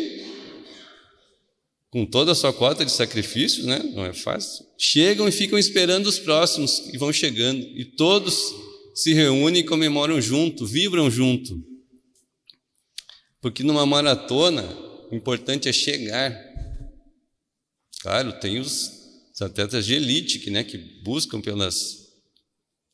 com 1.90 2.06
toda 2.06 2.34
a 2.34 2.36
sua 2.36 2.54
cota 2.54 2.86
de 2.86 2.92
sacrifícios, 2.92 3.66
né? 3.66 3.80
não 3.94 4.06
é 4.06 4.14
fácil, 4.14 4.66
chegam 4.78 5.28
e 5.28 5.32
ficam 5.32 5.58
esperando 5.58 6.08
os 6.08 6.20
próximos 6.20 6.80
que 6.80 6.98
vão 6.98 7.12
chegando, 7.12 7.60
e 7.60 7.86
todos 7.86 8.54
se 8.94 9.14
reúnem 9.14 9.62
e 9.62 9.66
comemoram 9.66 10.22
junto, 10.22 10.66
vibram 10.66 11.10
junto. 11.10 11.73
Porque 13.44 13.62
numa 13.62 13.86
maratona, 13.86 14.64
o 15.12 15.16
importante 15.16 15.70
é 15.70 15.72
chegar. 15.72 16.36
Claro, 18.02 18.34
tem 18.40 18.60
os, 18.60 18.90
os 19.32 19.42
atletas 19.44 19.86
de 19.86 19.94
elite 19.94 20.40
que, 20.40 20.50
né, 20.50 20.64
que 20.64 20.80
buscam 21.04 21.40
pelas 21.40 22.08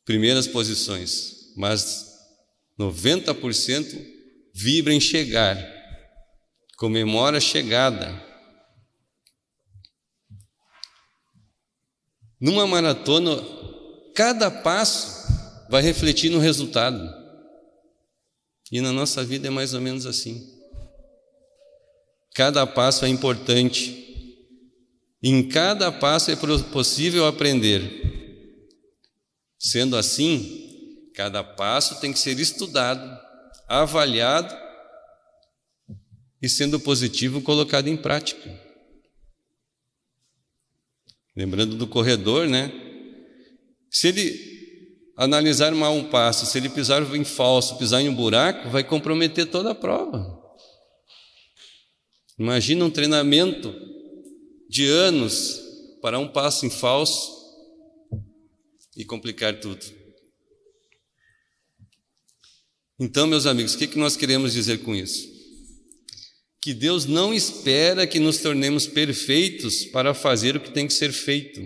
primeiras 0.04 0.46
posições, 0.46 1.54
mas 1.56 2.06
90% 2.78 4.06
vibra 4.52 4.92
em 4.92 5.00
chegar, 5.00 5.56
comemora 6.76 7.38
a 7.38 7.40
chegada 7.40 8.28
Numa 12.40 12.66
maratona, 12.66 13.36
cada 14.14 14.50
passo 14.50 15.28
vai 15.68 15.82
refletir 15.82 16.30
no 16.30 16.38
resultado. 16.38 17.19
E 18.70 18.80
na 18.80 18.92
nossa 18.92 19.24
vida 19.24 19.48
é 19.48 19.50
mais 19.50 19.74
ou 19.74 19.80
menos 19.80 20.06
assim. 20.06 20.48
Cada 22.34 22.66
passo 22.66 23.04
é 23.04 23.08
importante. 23.08 24.36
Em 25.22 25.46
cada 25.48 25.90
passo 25.90 26.30
é 26.30 26.36
possível 26.72 27.26
aprender. 27.26 28.08
Sendo 29.58 29.96
assim, 29.96 31.10
cada 31.14 31.42
passo 31.42 32.00
tem 32.00 32.12
que 32.12 32.18
ser 32.18 32.38
estudado, 32.38 33.20
avaliado 33.68 34.54
e, 36.40 36.48
sendo 36.48 36.80
positivo, 36.80 37.42
colocado 37.42 37.88
em 37.88 37.96
prática. 37.96 38.48
Lembrando 41.36 41.76
do 41.76 41.86
corredor, 41.86 42.48
né? 42.48 42.72
Se 43.90 44.08
ele 44.08 44.49
analisar 45.24 45.72
mal 45.72 45.94
um 45.94 46.04
passo, 46.04 46.46
se 46.46 46.58
ele 46.58 46.68
pisar 46.68 47.02
em 47.14 47.24
falso, 47.24 47.76
pisar 47.76 48.00
em 48.00 48.08
um 48.08 48.14
buraco, 48.14 48.70
vai 48.70 48.82
comprometer 48.82 49.46
toda 49.46 49.72
a 49.72 49.74
prova. 49.74 50.38
Imagina 52.38 52.84
um 52.84 52.90
treinamento 52.90 53.74
de 54.68 54.86
anos 54.86 55.60
para 56.00 56.18
um 56.18 56.26
passo 56.26 56.64
em 56.64 56.70
falso 56.70 57.30
e 58.96 59.04
complicar 59.04 59.60
tudo. 59.60 59.84
Então, 62.98 63.26
meus 63.26 63.46
amigos, 63.46 63.74
o 63.74 63.78
que 63.78 63.98
nós 63.98 64.16
queremos 64.16 64.52
dizer 64.52 64.78
com 64.82 64.94
isso? 64.94 65.40
que 66.60 66.74
Deus 66.74 67.06
não 67.06 67.32
espera 67.32 68.06
que 68.06 68.20
nos 68.20 68.38
tornemos 68.38 68.86
perfeitos 68.86 69.84
para 69.86 70.12
fazer 70.12 70.56
o 70.56 70.60
que 70.60 70.70
tem 70.70 70.86
que 70.86 70.92
ser 70.92 71.10
feito. 71.10 71.60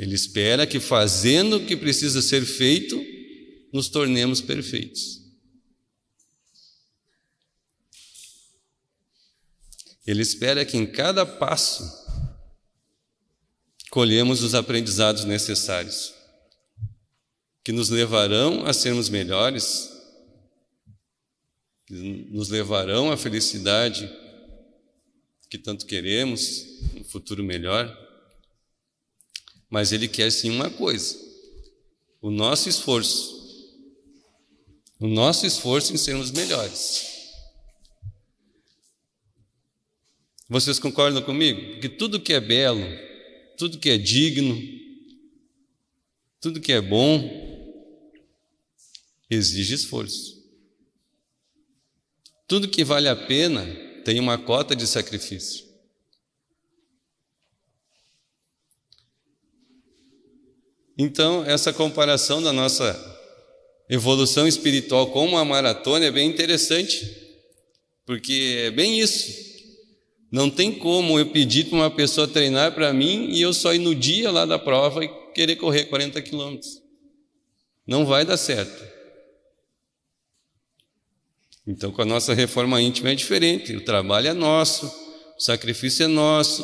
Ele 0.00 0.14
espera 0.14 0.66
que 0.66 0.80
fazendo 0.80 1.58
o 1.58 1.66
que 1.66 1.76
precisa 1.76 2.22
ser 2.22 2.46
feito, 2.46 2.98
nos 3.70 3.90
tornemos 3.90 4.40
perfeitos. 4.40 5.20
Ele 10.06 10.22
espera 10.22 10.64
que 10.64 10.78
em 10.78 10.90
cada 10.90 11.26
passo 11.26 11.84
colhemos 13.90 14.42
os 14.42 14.54
aprendizados 14.54 15.26
necessários, 15.26 16.14
que 17.62 17.70
nos 17.70 17.90
levarão 17.90 18.64
a 18.64 18.72
sermos 18.72 19.10
melhores, 19.10 19.92
que 21.86 21.94
nos 22.30 22.48
levarão 22.48 23.12
à 23.12 23.18
felicidade 23.18 24.10
que 25.50 25.58
tanto 25.58 25.84
queremos, 25.84 26.64
um 26.96 27.04
futuro 27.04 27.44
melhor. 27.44 28.09
Mas 29.70 29.92
Ele 29.92 30.08
quer 30.08 30.30
sim 30.32 30.50
uma 30.50 30.68
coisa: 30.68 31.16
o 32.20 32.30
nosso 32.30 32.68
esforço. 32.68 33.38
O 34.98 35.06
nosso 35.06 35.46
esforço 35.46 35.94
em 35.94 35.96
sermos 35.96 36.30
melhores. 36.30 37.08
Vocês 40.46 40.78
concordam 40.78 41.22
comigo? 41.22 41.80
Que 41.80 41.88
tudo 41.88 42.20
que 42.20 42.32
é 42.32 42.40
belo, 42.40 42.84
tudo 43.56 43.78
que 43.78 43.88
é 43.88 43.96
digno, 43.96 44.60
tudo 46.40 46.60
que 46.60 46.72
é 46.72 46.80
bom, 46.80 47.40
exige 49.30 49.74
esforço. 49.74 50.40
Tudo 52.48 52.68
que 52.68 52.82
vale 52.82 53.08
a 53.08 53.14
pena 53.14 53.64
tem 54.04 54.18
uma 54.18 54.36
cota 54.36 54.74
de 54.74 54.86
sacrifício. 54.86 55.69
Então, 61.02 61.42
essa 61.46 61.72
comparação 61.72 62.42
da 62.42 62.52
nossa 62.52 62.94
evolução 63.88 64.46
espiritual 64.46 65.06
com 65.06 65.24
uma 65.26 65.42
maratona 65.46 66.04
é 66.04 66.10
bem 66.10 66.28
interessante, 66.28 67.10
porque 68.04 68.64
é 68.66 68.70
bem 68.70 69.00
isso. 69.00 69.32
Não 70.30 70.50
tem 70.50 70.70
como 70.70 71.18
eu 71.18 71.30
pedir 71.30 71.64
para 71.64 71.76
uma 71.76 71.90
pessoa 71.90 72.28
treinar 72.28 72.74
para 72.74 72.92
mim 72.92 73.30
e 73.30 73.40
eu 73.40 73.54
só 73.54 73.72
ir 73.72 73.78
no 73.78 73.94
dia 73.94 74.30
lá 74.30 74.44
da 74.44 74.58
prova 74.58 75.02
e 75.02 75.08
querer 75.32 75.56
correr 75.56 75.86
40 75.86 76.20
quilômetros. 76.20 76.82
Não 77.86 78.04
vai 78.04 78.26
dar 78.26 78.36
certo. 78.36 78.84
Então, 81.66 81.90
com 81.90 82.02
a 82.02 82.04
nossa 82.04 82.34
reforma 82.34 82.78
íntima 82.78 83.08
é 83.08 83.14
diferente. 83.14 83.74
O 83.74 83.82
trabalho 83.86 84.28
é 84.28 84.34
nosso, 84.34 84.84
o 85.34 85.40
sacrifício 85.40 86.04
é 86.04 86.08
nosso, 86.08 86.62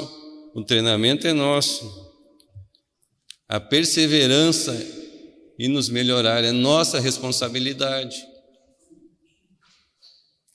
o 0.54 0.62
treinamento 0.62 1.26
é 1.26 1.32
nosso. 1.32 2.05
A 3.48 3.60
perseverança 3.60 4.74
e 5.58 5.68
nos 5.68 5.88
melhorar 5.88 6.44
é 6.44 6.52
nossa 6.52 6.98
responsabilidade. 7.00 8.16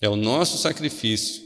É 0.02 0.10
o 0.10 0.16
nosso 0.16 0.58
sacrifício. 0.58 1.42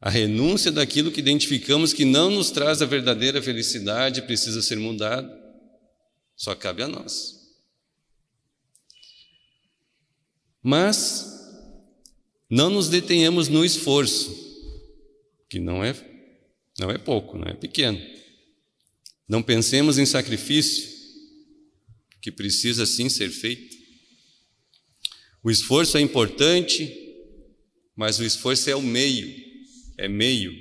A 0.00 0.08
renúncia 0.08 0.72
daquilo 0.72 1.12
que 1.12 1.20
identificamos 1.20 1.92
que 1.92 2.06
não 2.06 2.30
nos 2.30 2.50
traz 2.50 2.80
a 2.80 2.86
verdadeira 2.86 3.42
felicidade 3.42 4.22
precisa 4.22 4.62
ser 4.62 4.76
mudado. 4.76 5.30
Só 6.34 6.54
cabe 6.54 6.82
a 6.82 6.88
nós. 6.88 7.38
Mas 10.62 11.26
não 12.48 12.70
nos 12.70 12.88
detenhamos 12.88 13.48
no 13.48 13.64
esforço, 13.64 14.34
que 15.48 15.58
não 15.58 15.84
é 15.84 15.94
não 16.78 16.90
é 16.90 16.96
pouco, 16.96 17.36
não 17.36 17.46
é 17.46 17.52
pequeno. 17.52 18.00
Não 19.30 19.44
pensemos 19.44 19.96
em 19.96 20.04
sacrifício, 20.04 20.90
que 22.20 22.32
precisa 22.32 22.84
sim 22.84 23.08
ser 23.08 23.30
feito. 23.30 23.76
O 25.40 25.52
esforço 25.52 25.96
é 25.96 26.00
importante, 26.00 26.92
mas 27.94 28.18
o 28.18 28.24
esforço 28.24 28.68
é 28.68 28.74
o 28.74 28.82
meio, 28.82 29.32
é 29.96 30.08
meio. 30.08 30.52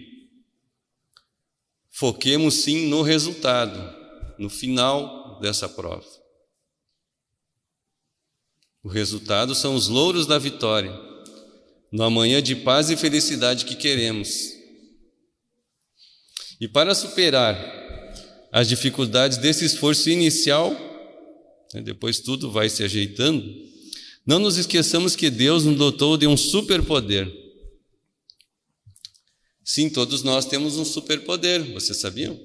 Foquemos 1.90 2.54
sim 2.54 2.86
no 2.86 3.02
resultado, 3.02 3.76
no 4.38 4.52
final 4.52 5.40
dessa 5.40 5.68
prova. 5.68 6.08
O 8.84 8.88
resultado 8.88 9.56
são 9.56 9.74
os 9.74 9.88
louros 9.88 10.28
da 10.28 10.38
vitória 10.38 10.94
no 11.92 12.04
amanhã 12.04 12.40
de 12.40 12.56
paz 12.56 12.92
e 12.92 12.96
felicidade 12.96 13.66
que 13.66 13.76
queremos. 13.76 14.54
E 16.62 16.68
para 16.68 16.94
superar 16.94 17.80
as 18.52 18.68
dificuldades 18.68 19.38
desse 19.38 19.66
esforço 19.66 20.10
inicial, 20.10 20.72
né, 21.74 21.82
depois 21.82 22.20
tudo 22.20 22.52
vai 22.52 22.70
se 22.70 22.84
ajeitando, 22.84 23.44
não 24.26 24.40
nos 24.40 24.58
esqueçamos 24.58 25.16
que 25.16 25.30
Deus 25.30 25.66
nos 25.66 25.78
dotou 25.78 26.18
de 26.18 26.28
um 26.28 26.38
superpoder. 26.38 27.32
Sim, 29.64 29.90
todos 29.90 30.24
nós 30.24 30.46
temos 30.46 30.78
um 30.78 30.86
superpoder, 30.86 31.64
vocês 31.74 32.00
sabiam? 32.00 32.40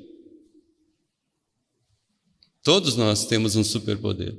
Todos 2.63 2.97
nós 2.97 3.27
temos 3.27 3.57
um 3.57 3.65
superpoder. 3.65 4.37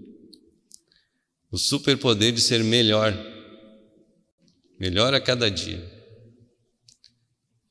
O 1.52 1.58
superpoder 1.58 2.32
de 2.32 2.42
ser 2.42 2.64
melhor 2.64 3.14
melhor 4.80 5.14
a 5.14 5.22
cada 5.22 5.50
dia. 5.50 5.84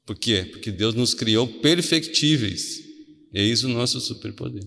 Por 0.06 0.18
quê? 0.18 0.48
Porque 0.50 0.70
Deus 0.70 0.94
nos 0.94 1.14
criou 1.14 1.46
perfectíveis. 1.60 2.82
Eis 3.34 3.64
o 3.64 3.68
nosso 3.68 4.00
superpoder. 4.00 4.66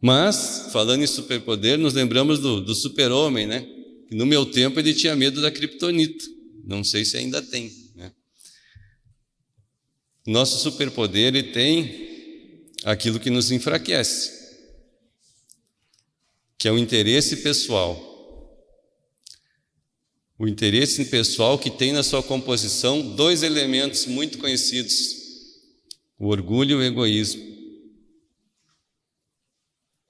Mas, 0.00 0.68
falando 0.72 1.02
em 1.02 1.06
superpoder, 1.06 1.76
nos 1.76 1.92
lembramos 1.92 2.38
do, 2.38 2.60
do 2.60 2.74
super-homem, 2.74 3.46
né? 3.46 3.68
No 4.10 4.24
meu 4.24 4.46
tempo 4.46 4.78
ele 4.78 4.94
tinha 4.94 5.16
medo 5.16 5.42
da 5.42 5.50
criptonita. 5.50 6.24
Não 6.64 6.84
sei 6.84 7.04
se 7.04 7.16
ainda 7.16 7.42
tem. 7.42 7.72
Né? 7.94 8.12
Nosso 10.26 10.62
superpoder 10.62 11.34
ele 11.34 11.42
tem 11.52 12.70
aquilo 12.84 13.18
que 13.18 13.30
nos 13.30 13.50
enfraquece, 13.50 14.30
que 16.56 16.68
é 16.68 16.72
o 16.72 16.78
interesse 16.78 17.38
pessoal 17.38 18.14
o 20.38 20.46
interesse 20.46 21.06
pessoal 21.06 21.58
que 21.58 21.70
tem 21.70 21.92
na 21.92 22.02
sua 22.02 22.22
composição 22.22 23.00
dois 23.00 23.42
elementos 23.42 24.04
muito 24.04 24.38
conhecidos: 24.38 25.25
o 26.18 26.28
orgulho 26.28 26.72
e 26.72 26.74
o 26.74 26.82
egoísmo. 26.82 27.44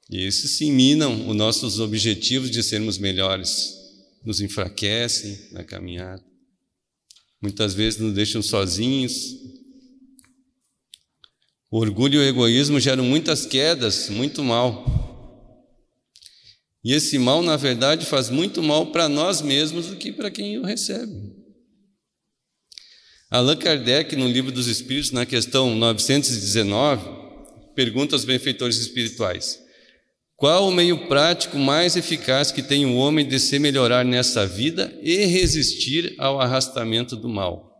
E 0.09 0.23
esses 0.23 0.53
sim 0.53 0.71
minam 0.71 1.29
os 1.29 1.35
nossos 1.35 1.81
objetivos 1.81 2.51
de 2.51 2.63
sermos 2.63 2.97
melhores, 2.97 3.75
nos 4.25 4.41
enfraquecem 4.41 5.49
na 5.53 5.65
caminhada, 5.65 6.25
muitas 7.41 7.75
vezes 7.75 7.99
nos 7.99 8.15
deixam 8.15 8.41
sozinhos. 8.41 9.35
O 11.69 11.79
orgulho 11.79 12.15
e 12.15 12.19
o 12.19 12.29
egoísmo 12.29 12.79
geram 12.79 13.05
muitas 13.05 13.45
quedas, 13.45 14.09
muito 14.09 14.45
mal. 14.45 14.85
E 16.85 16.93
esse 16.93 17.19
mal, 17.19 17.43
na 17.43 17.57
verdade, 17.57 18.07
faz 18.07 18.31
muito 18.31 18.63
mal 18.63 18.93
para 18.93 19.09
nós 19.09 19.43
mesmos 19.43 19.89
do 19.89 19.97
que 19.97 20.13
para 20.13 20.31
quem 20.31 20.57
o 20.59 20.65
recebe. 20.65 21.36
Allan 23.31 23.57
Kardec, 23.57 24.15
no 24.15 24.29
Livro 24.29 24.53
dos 24.53 24.69
Espíritos, 24.69 25.11
na 25.11 25.27
questão 25.27 25.75
919, 25.75 27.09
pergunta 27.75 28.15
aos 28.15 28.25
benfeitores 28.25 28.79
espirituais: 28.79 29.59
Qual 30.37 30.69
o 30.69 30.73
meio 30.73 31.09
prático 31.09 31.59
mais 31.59 31.97
eficaz 31.97 32.53
que 32.53 32.63
tem 32.63 32.87
o 32.87 32.95
homem 32.95 33.27
de 33.27 33.41
se 33.41 33.59
melhorar 33.59 34.05
nessa 34.05 34.47
vida 34.47 34.97
e 35.03 35.25
resistir 35.27 36.15
ao 36.19 36.41
arrastamento 36.41 37.17
do 37.17 37.29
mal? 37.29 37.77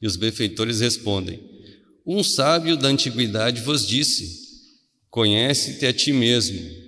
E 0.00 0.06
os 0.06 0.16
benfeitores 0.16 0.80
respondem: 0.80 1.40
Um 2.04 2.24
sábio 2.24 2.76
da 2.76 2.88
antiguidade 2.88 3.60
vos 3.60 3.86
disse: 3.86 4.42
Conhece-te 5.10 5.86
a 5.86 5.92
ti 5.92 6.12
mesmo 6.12 6.82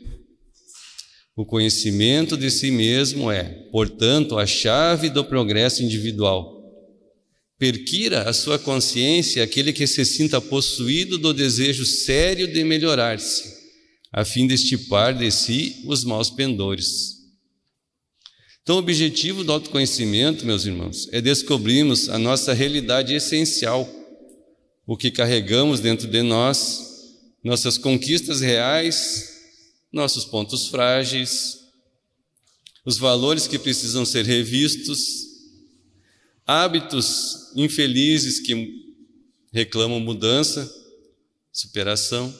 o 1.37 1.45
conhecimento 1.45 2.37
de 2.37 2.49
si 2.49 2.71
mesmo 2.71 3.31
é, 3.31 3.45
portanto, 3.73 4.39
a 4.39 4.47
chave 4.47 5.11
do 5.11 5.25
progresso 5.25 5.83
individual. 5.83 6.54
Perquira 7.59 8.29
a 8.29 8.33
sua 8.33 8.59
consciência 8.59 9.43
aquele 9.43 9.73
que 9.73 9.87
se 9.87 10.05
sinta 10.05 10.41
possuído 10.41 11.19
do 11.19 11.33
desejo 11.33 11.85
sério 11.85 12.53
de 12.53 12.65
melhorar-se, 12.65 13.45
a 14.13 14.25
fim 14.25 14.47
de 14.47 14.55
estipar 14.55 15.17
de 15.17 15.31
si 15.31 15.83
os 15.87 16.05
maus 16.05 16.31
pendores. 16.31 17.15
Então, 18.63 18.77
o 18.77 18.79
objetivo 18.79 19.45
do 19.45 19.53
autoconhecimento, 19.53 20.47
meus 20.47 20.65
irmãos, 20.65 21.09
é 21.13 21.21
descobrirmos 21.21 22.09
a 22.09 22.19
nossa 22.19 22.53
realidade 22.53 23.15
essencial, 23.15 23.89
o 24.87 24.97
que 24.97 25.11
carregamos 25.11 25.81
dentro 25.81 26.09
de 26.09 26.23
nós, 26.23 26.81
nossas 27.43 27.77
conquistas 27.77 28.41
reais 28.41 29.35
nossos 29.95 30.25
pontos 30.25 30.67
frágeis, 30.67 31.61
os 32.85 32.99
valores 32.99 33.47
que 33.47 33.59
precisam 33.59 34.05
ser 34.05 34.27
revistos, 34.27 34.99
hábitos 36.47 37.53
infelizes 37.57 38.41
que 38.41 38.95
reclamam 39.53 40.01
mudança, 40.01 40.71
superação. 41.53 42.33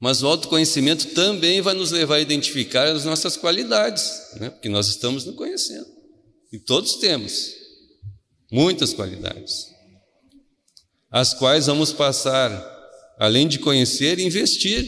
Mas 0.00 0.22
o 0.22 0.26
autoconhecimento 0.26 1.08
também 1.08 1.60
vai 1.60 1.74
nos 1.74 1.90
levar 1.90 2.16
a 2.16 2.20
identificar 2.20 2.88
as 2.88 3.04
nossas 3.04 3.36
qualidades, 3.36 4.10
né? 4.40 4.50
porque 4.50 4.68
nós 4.68 4.88
estamos 4.88 5.24
nos 5.24 5.36
conhecendo. 5.36 5.86
E 6.52 6.58
todos 6.58 6.96
temos 6.96 7.54
muitas 8.50 8.92
qualidades, 8.92 9.68
as 11.10 11.32
quais 11.32 11.66
vamos 11.66 11.92
passar, 11.92 12.50
além 13.18 13.46
de 13.46 13.58
conhecer, 13.58 14.18
investir 14.18 14.86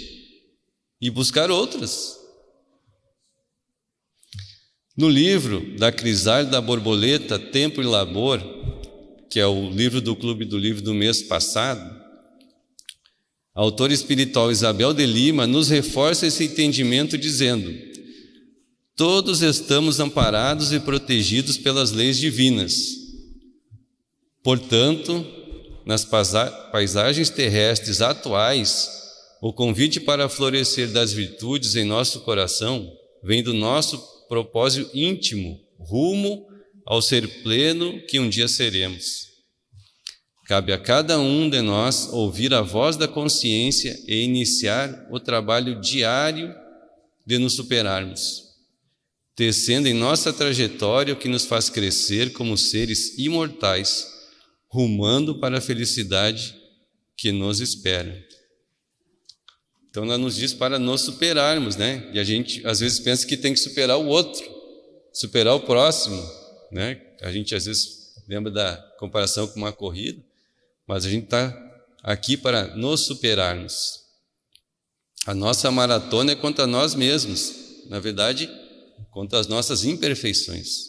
e 1.01 1.11
buscar 1.11 1.51
outras. 1.51 2.24
No 4.97 5.09
livro 5.09 5.77
da 5.77 5.91
Crisálida 5.91 6.53
da 6.53 6.61
Borboleta, 6.61 7.37
Tempo 7.37 7.83
e 7.83 7.85
Labor, 7.85 8.41
que 9.29 9.41
é 9.41 9.47
o 9.47 9.69
livro 9.69 10.01
do 10.01 10.15
Clube 10.15 10.45
do 10.45 10.57
Livro 10.57 10.83
do 10.83 10.95
mês 10.95 11.21
passado, 11.21 11.83
a 13.53 13.61
autora 13.61 13.93
espiritual 13.93 14.53
Isabel 14.53 14.95
de 14.95 15.05
Lima 15.05 15.49
nos 15.49 15.69
reforça 15.69 16.29
esse 16.29 16.45
entendimento 16.45 17.19
dizendo: 17.19 17.75
Todos 18.95 19.43
estamos 19.43 19.99
amparados 19.99 20.73
e 20.73 20.79
protegidos 20.79 21.59
pelas 21.59 21.91
leis 21.91 22.17
divinas. 22.17 22.75
Portanto, 24.45 25.27
nas 25.85 26.05
paisagens 26.05 27.31
terrestres 27.31 28.01
atuais, 28.01 28.89
o 29.43 29.53
convite 29.53 29.99
para 29.99 30.29
florescer 30.29 30.93
das 30.93 31.13
virtudes 31.13 31.75
em 31.75 31.85
nosso 31.85 32.21
coração 32.21 32.89
vem 33.25 33.43
do 33.43 33.53
nosso 33.53 34.14
propósito 34.35 34.91
íntimo, 34.93 35.61
rumo 35.79 36.45
ao 36.85 37.01
ser 37.01 37.43
pleno 37.45 38.05
que 38.09 38.19
um 38.19 38.29
dia 38.29 38.49
seremos. 38.49 39.29
Cabe 40.47 40.73
a 40.73 40.79
cada 40.79 41.21
um 41.21 41.49
de 41.49 41.63
nós 41.63 42.09
ouvir 42.13 42.53
a 42.53 42.61
voz 42.61 42.97
da 42.97 43.07
consciência 43.07 43.97
e 44.09 44.25
iniciar 44.25 45.07
o 45.13 45.21
trabalho 45.21 45.81
diário 45.81 46.53
de 47.25 47.39
nos 47.39 47.55
superarmos, 47.55 48.43
tecendo 49.37 49.87
em 49.87 49.95
nossa 49.95 50.33
trajetória 50.33 51.15
o 51.15 51.17
que 51.17 51.29
nos 51.29 51.45
faz 51.45 51.71
crescer 51.71 52.33
como 52.33 52.59
seres 52.59 53.17
imortais, 53.17 54.05
rumando 54.69 55.39
para 55.39 55.59
a 55.59 55.61
felicidade 55.61 56.57
que 57.17 57.31
nos 57.31 57.61
espera. 57.61 58.21
Então, 59.95 60.03
ela 60.03 60.19
nos 60.19 60.35
diz 60.35 60.53
para 60.53 60.77
nos 60.77 61.03
superarmos, 61.03 61.77
né? 61.77 62.11
E 62.13 62.19
a 62.19 62.25
gente 62.25 62.67
às 62.67 62.81
vezes 62.81 62.99
pensa 62.99 63.25
que 63.25 63.37
tem 63.37 63.53
que 63.53 63.61
superar 63.61 63.97
o 63.97 64.09
outro, 64.09 64.45
superar 65.13 65.55
o 65.55 65.61
próximo, 65.61 66.21
né? 66.73 67.01
A 67.23 67.31
gente 67.31 67.55
às 67.55 67.67
vezes 67.67 68.13
lembra 68.27 68.51
da 68.51 68.77
comparação 68.99 69.47
com 69.47 69.55
uma 69.55 69.73
corrida, 69.73 70.21
mas 70.85 71.07
a 71.07 71.09
gente 71.09 71.27
está 71.27 71.57
aqui 72.03 72.37
para 72.37 72.75
nos 72.75 73.07
superarmos. 73.07 74.01
A 75.27 75.33
nossa 75.33 75.71
maratona 75.71 76.33
é 76.33 76.35
contra 76.35 76.67
nós 76.67 76.97
mesmos, 76.97 77.55
na 77.89 78.01
verdade, 78.01 78.51
contra 79.13 79.39
as 79.39 79.47
nossas 79.47 79.85
imperfeições. 79.85 80.87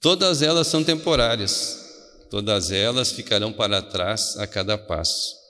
Todas 0.00 0.42
elas 0.42 0.68
são 0.68 0.84
temporárias, 0.84 1.76
todas 2.30 2.70
elas 2.70 3.10
ficarão 3.10 3.52
para 3.52 3.82
trás 3.82 4.36
a 4.36 4.46
cada 4.46 4.78
passo. 4.78 5.43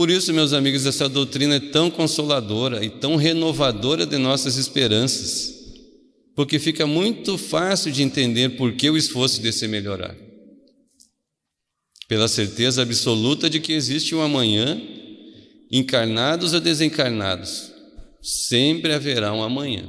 Por 0.00 0.08
isso, 0.08 0.32
meus 0.32 0.54
amigos, 0.54 0.86
essa 0.86 1.10
doutrina 1.10 1.56
é 1.56 1.60
tão 1.60 1.90
consoladora 1.90 2.82
e 2.82 2.88
tão 2.88 3.16
renovadora 3.16 4.06
de 4.06 4.16
nossas 4.16 4.56
esperanças, 4.56 5.54
porque 6.34 6.58
fica 6.58 6.86
muito 6.86 7.36
fácil 7.36 7.92
de 7.92 8.02
entender 8.02 8.56
por 8.56 8.72
que 8.72 8.88
o 8.88 8.96
esforço 8.96 9.42
de 9.42 9.52
se 9.52 9.68
melhorar. 9.68 10.16
Pela 12.08 12.28
certeza 12.28 12.80
absoluta 12.80 13.50
de 13.50 13.60
que 13.60 13.74
existe 13.74 14.14
um 14.14 14.22
amanhã, 14.22 14.80
encarnados 15.70 16.54
ou 16.54 16.60
desencarnados, 16.60 17.70
sempre 18.22 18.94
haverá 18.94 19.34
um 19.34 19.42
amanhã. 19.42 19.86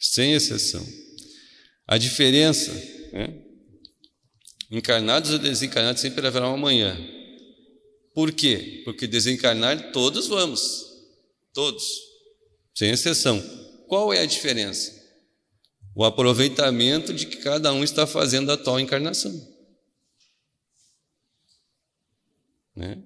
Sem 0.00 0.32
exceção. 0.32 0.84
A 1.86 1.98
diferença, 1.98 2.72
né? 3.12 3.45
Encarnados 4.70 5.30
ou 5.30 5.38
desencarnados 5.38 6.00
sempre 6.00 6.26
haverá 6.26 6.48
um 6.50 6.54
amanhã. 6.54 6.96
Por 8.14 8.32
quê? 8.32 8.82
Porque 8.84 9.06
desencarnar 9.06 9.92
todos 9.92 10.26
vamos. 10.26 10.86
Todos. 11.52 11.84
Sem 12.74 12.90
exceção. 12.90 13.42
Qual 13.86 14.12
é 14.12 14.20
a 14.20 14.26
diferença? 14.26 14.92
O 15.94 16.04
aproveitamento 16.04 17.14
de 17.14 17.26
que 17.26 17.36
cada 17.36 17.72
um 17.72 17.84
está 17.84 18.06
fazendo 18.06 18.50
a 18.50 18.56
tal 18.56 18.80
encarnação. 18.80 19.32
Né? 22.74 23.02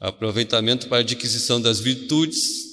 Aproveitamento 0.00 0.88
para 0.88 0.98
a 0.98 1.00
adquisição 1.00 1.60
das 1.60 1.80
virtudes, 1.80 2.66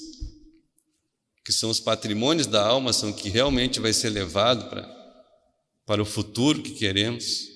que 1.43 1.53
são 1.53 1.69
os 1.69 1.79
patrimônios 1.79 2.47
da 2.47 2.65
alma, 2.65 2.91
são 2.91 3.13
que 3.13 3.29
realmente 3.29 3.79
vai 3.79 3.93
ser 3.93 4.09
levado 4.09 4.69
para 4.69 4.94
para 5.85 6.01
o 6.01 6.05
futuro 6.05 6.61
que 6.61 6.71
queremos. 6.71 7.55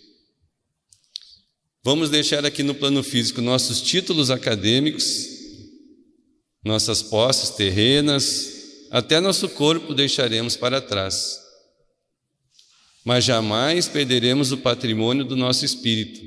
Vamos 1.83 2.09
deixar 2.09 2.45
aqui 2.45 2.61
no 2.61 2.75
plano 2.75 3.01
físico 3.01 3.41
nossos 3.41 3.81
títulos 3.81 4.29
acadêmicos, 4.29 5.27
nossas 6.63 7.01
posses 7.01 7.51
terrenas, 7.51 8.87
até 8.91 9.19
nosso 9.19 9.49
corpo 9.49 9.93
deixaremos 9.93 10.55
para 10.55 10.81
trás. 10.81 11.39
Mas 13.03 13.23
jamais 13.23 13.87
perderemos 13.87 14.51
o 14.51 14.57
patrimônio 14.57 15.23
do 15.23 15.35
nosso 15.35 15.65
espírito. 15.65 16.21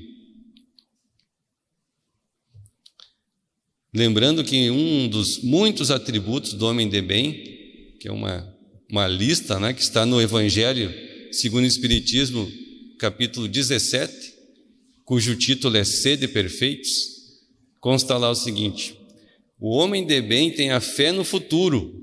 Lembrando 3.95 4.43
que 4.43 4.71
um 4.71 5.07
dos 5.07 5.43
muitos 5.43 5.91
atributos 5.91 6.55
do 6.55 6.67
homem 6.67 6.89
de 6.89 7.03
bem, 7.03 7.99
que 8.01 8.09
é 8.09 8.13
uma, 8.13 8.57
uma 8.91 9.07
lista 9.07 9.61
né, 9.61 9.75
que 9.75 9.83
está 9.83 10.07
no 10.07 10.21
Evangelho 10.21 11.12
segundo 11.33 11.65
o 11.65 11.67
Espiritismo, 11.67 12.51
capítulo 12.99 13.49
17, 13.49 14.35
cujo 15.05 15.35
título 15.35 15.77
é 15.77 15.85
Sede 15.85 16.29
Perfeitos, 16.29 16.91
consta 17.81 18.17
lá 18.19 18.31
o 18.31 18.35
seguinte: 18.35 18.95
O 19.59 19.71
homem 19.71 20.07
de 20.07 20.21
bem 20.21 20.53
tem 20.53 20.71
a 20.71 20.81
fé 20.81 21.11
no 21.11 21.25
futuro, 21.25 22.03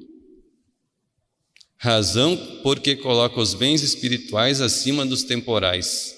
razão 1.77 2.35
porque 2.63 2.95
coloca 2.95 3.39
os 3.39 3.53
bens 3.53 3.83
espirituais 3.83 4.61
acima 4.61 5.05
dos 5.05 5.23
temporais. 5.23 6.17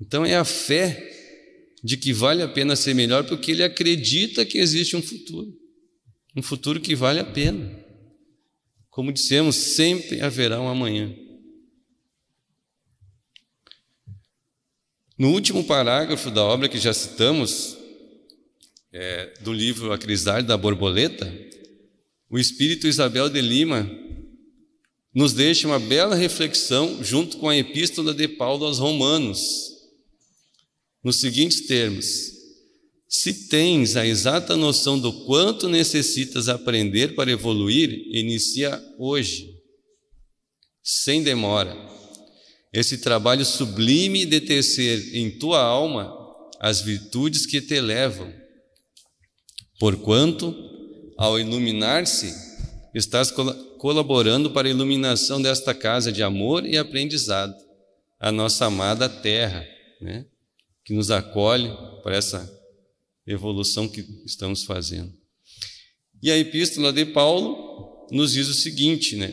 Então 0.00 0.24
é 0.24 0.36
a 0.36 0.44
fé 0.44 1.10
de 1.82 1.96
que 1.96 2.12
vale 2.12 2.42
a 2.42 2.48
pena 2.48 2.76
ser 2.76 2.94
melhor 2.94 3.24
porque 3.24 3.50
ele 3.50 3.62
acredita 3.62 4.44
que 4.46 4.58
existe 4.58 4.96
um 4.96 5.02
futuro, 5.02 5.52
um 6.36 6.42
futuro 6.42 6.80
que 6.80 6.94
vale 6.94 7.20
a 7.20 7.24
pena. 7.24 7.84
Como 8.88 9.12
dissemos, 9.12 9.56
sempre 9.56 10.20
haverá 10.20 10.60
um 10.60 10.68
amanhã. 10.68 11.23
No 15.16 15.30
último 15.30 15.62
parágrafo 15.62 16.28
da 16.28 16.42
obra 16.42 16.68
que 16.68 16.78
já 16.78 16.92
citamos, 16.92 17.76
é, 18.92 19.32
do 19.42 19.52
livro 19.52 19.92
A 19.92 19.98
Crisálida 19.98 20.48
da 20.48 20.56
Borboleta, 20.56 21.32
o 22.28 22.36
espírito 22.36 22.88
Isabel 22.88 23.28
de 23.28 23.40
Lima 23.40 23.88
nos 25.14 25.32
deixa 25.32 25.68
uma 25.68 25.78
bela 25.78 26.16
reflexão 26.16 27.02
junto 27.02 27.36
com 27.36 27.48
a 27.48 27.56
epístola 27.56 28.12
de 28.12 28.26
Paulo 28.26 28.66
aos 28.66 28.80
Romanos, 28.80 29.40
nos 31.02 31.20
seguintes 31.20 31.64
termos: 31.68 32.06
Se 33.08 33.48
tens 33.48 33.94
a 33.94 34.04
exata 34.04 34.56
noção 34.56 34.98
do 34.98 35.12
quanto 35.26 35.68
necessitas 35.68 36.48
aprender 36.48 37.14
para 37.14 37.30
evoluir, 37.30 37.90
inicia 38.10 38.82
hoje, 38.98 39.48
sem 40.82 41.22
demora 41.22 41.93
esse 42.74 42.98
trabalho 42.98 43.44
sublime 43.44 44.26
de 44.26 44.40
tecer 44.40 45.14
em 45.14 45.30
tua 45.38 45.62
alma 45.62 46.12
as 46.58 46.80
virtudes 46.80 47.46
que 47.46 47.60
te 47.60 47.80
levam. 47.80 48.34
Porquanto, 49.78 50.52
ao 51.16 51.38
iluminar-se, 51.38 52.34
estás 52.92 53.32
colaborando 53.78 54.50
para 54.50 54.66
a 54.66 54.70
iluminação 54.70 55.40
desta 55.40 55.72
casa 55.72 56.10
de 56.10 56.20
amor 56.20 56.66
e 56.66 56.76
aprendizado, 56.76 57.54
a 58.18 58.32
nossa 58.32 58.66
amada 58.66 59.08
terra, 59.08 59.64
né? 60.00 60.26
que 60.84 60.94
nos 60.94 61.12
acolhe 61.12 61.70
para 62.02 62.16
essa 62.16 62.50
evolução 63.24 63.88
que 63.88 64.04
estamos 64.26 64.64
fazendo. 64.64 65.12
E 66.20 66.28
a 66.28 66.36
epístola 66.36 66.92
de 66.92 67.04
Paulo 67.06 68.08
nos 68.10 68.32
diz 68.32 68.48
o 68.48 68.54
seguinte, 68.54 69.14
né? 69.14 69.32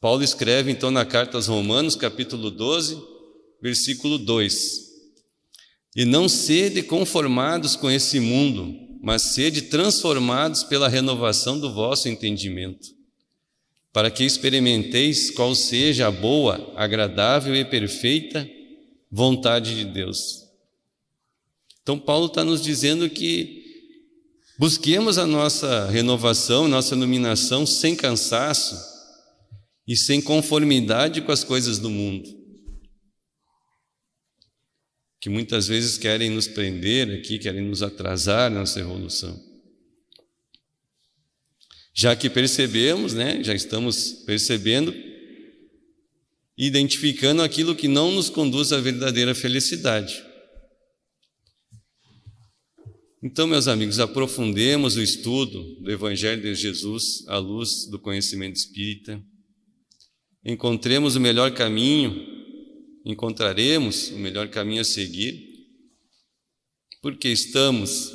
Paulo 0.00 0.22
escreve 0.22 0.70
então 0.70 0.92
na 0.92 1.04
carta 1.04 1.36
aos 1.36 1.48
Romanos, 1.48 1.96
capítulo 1.96 2.52
12, 2.52 3.02
versículo 3.60 4.16
2: 4.16 4.80
E 5.96 6.04
não 6.04 6.28
sede 6.28 6.84
conformados 6.84 7.74
com 7.74 7.90
esse 7.90 8.20
mundo, 8.20 8.72
mas 9.02 9.22
sede 9.22 9.62
transformados 9.62 10.62
pela 10.62 10.88
renovação 10.88 11.58
do 11.58 11.74
vosso 11.74 12.08
entendimento, 12.08 12.88
para 13.92 14.08
que 14.08 14.22
experimenteis 14.22 15.32
qual 15.32 15.52
seja 15.52 16.06
a 16.06 16.12
boa, 16.12 16.72
agradável 16.76 17.56
e 17.56 17.64
perfeita 17.64 18.48
vontade 19.10 19.74
de 19.74 19.84
Deus. 19.84 20.44
Então, 21.82 21.98
Paulo 21.98 22.26
está 22.26 22.44
nos 22.44 22.62
dizendo 22.62 23.10
que 23.10 23.64
busquemos 24.56 25.18
a 25.18 25.26
nossa 25.26 25.86
renovação, 25.86 26.68
nossa 26.68 26.94
iluminação 26.94 27.66
sem 27.66 27.96
cansaço 27.96 28.97
e 29.88 29.96
sem 29.96 30.20
conformidade 30.20 31.22
com 31.22 31.32
as 31.32 31.42
coisas 31.42 31.78
do 31.78 31.88
mundo, 31.88 32.28
que 35.18 35.30
muitas 35.30 35.66
vezes 35.66 35.96
querem 35.96 36.28
nos 36.28 36.46
prender 36.46 37.10
aqui, 37.18 37.38
querem 37.38 37.62
nos 37.62 37.82
atrasar 37.82 38.50
na 38.50 38.60
nossa 38.60 38.78
evolução. 38.78 39.42
Já 41.94 42.14
que 42.14 42.28
percebemos, 42.28 43.14
né, 43.14 43.42
já 43.42 43.54
estamos 43.54 44.12
percebendo, 44.26 44.94
identificando 46.56 47.42
aquilo 47.42 47.74
que 47.74 47.88
não 47.88 48.12
nos 48.12 48.28
conduz 48.28 48.74
à 48.74 48.80
verdadeira 48.80 49.34
felicidade. 49.34 50.22
Então, 53.22 53.46
meus 53.46 53.66
amigos, 53.66 53.98
aprofundemos 53.98 54.96
o 54.96 55.02
estudo 55.02 55.80
do 55.80 55.90
Evangelho 55.90 56.42
de 56.42 56.54
Jesus 56.54 57.26
à 57.26 57.38
luz 57.38 57.86
do 57.90 57.98
conhecimento 57.98 58.56
espírita. 58.56 59.20
Encontremos 60.44 61.16
o 61.16 61.20
melhor 61.20 61.52
caminho, 61.52 62.26
encontraremos 63.04 64.10
o 64.10 64.18
melhor 64.18 64.48
caminho 64.48 64.80
a 64.80 64.84
seguir, 64.84 65.48
porque 67.02 67.28
estamos, 67.28 68.12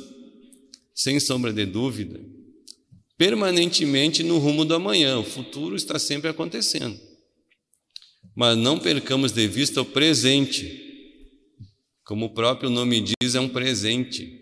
sem 0.94 1.18
sombra 1.20 1.52
de 1.52 1.66
dúvida, 1.66 2.20
permanentemente 3.16 4.22
no 4.22 4.38
rumo 4.38 4.64
do 4.64 4.74
amanhã. 4.74 5.18
O 5.18 5.24
futuro 5.24 5.76
está 5.76 5.98
sempre 5.98 6.30
acontecendo. 6.30 6.98
Mas 8.34 8.56
não 8.56 8.78
percamos 8.78 9.32
de 9.32 9.46
vista 9.46 9.80
o 9.80 9.84
presente. 9.84 10.82
Como 12.04 12.26
o 12.26 12.34
próprio 12.34 12.68
nome 12.68 13.00
diz, 13.00 13.34
é 13.34 13.40
um 13.40 13.48
presente. 13.48 14.40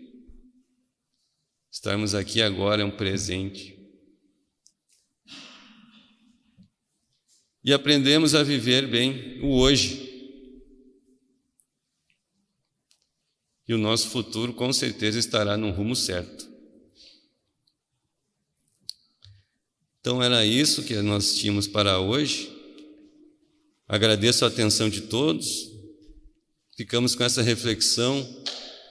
Estarmos 1.71 2.15
aqui 2.15 2.41
agora 2.41 2.81
é 2.81 2.85
um 2.85 2.91
presente. 2.91 3.82
E 7.63 7.71
aprendemos 7.71 8.35
a 8.35 8.43
viver 8.43 8.87
bem 8.87 9.39
o 9.41 9.57
hoje. 9.57 10.11
E 13.67 13.73
o 13.73 13.77
nosso 13.77 14.09
futuro 14.09 14.53
com 14.53 14.73
certeza 14.73 15.17
estará 15.17 15.55
no 15.55 15.71
rumo 15.71 15.95
certo. 15.95 16.51
Então 19.99 20.21
era 20.21 20.45
isso 20.45 20.83
que 20.83 20.95
nós 21.01 21.37
tínhamos 21.37 21.65
para 21.65 21.99
hoje. 21.99 22.51
Agradeço 23.87 24.43
a 24.43 24.49
atenção 24.49 24.89
de 24.89 25.01
todos. 25.01 25.71
Ficamos 26.75 27.15
com 27.15 27.23
essa 27.23 27.41
reflexão 27.41 28.21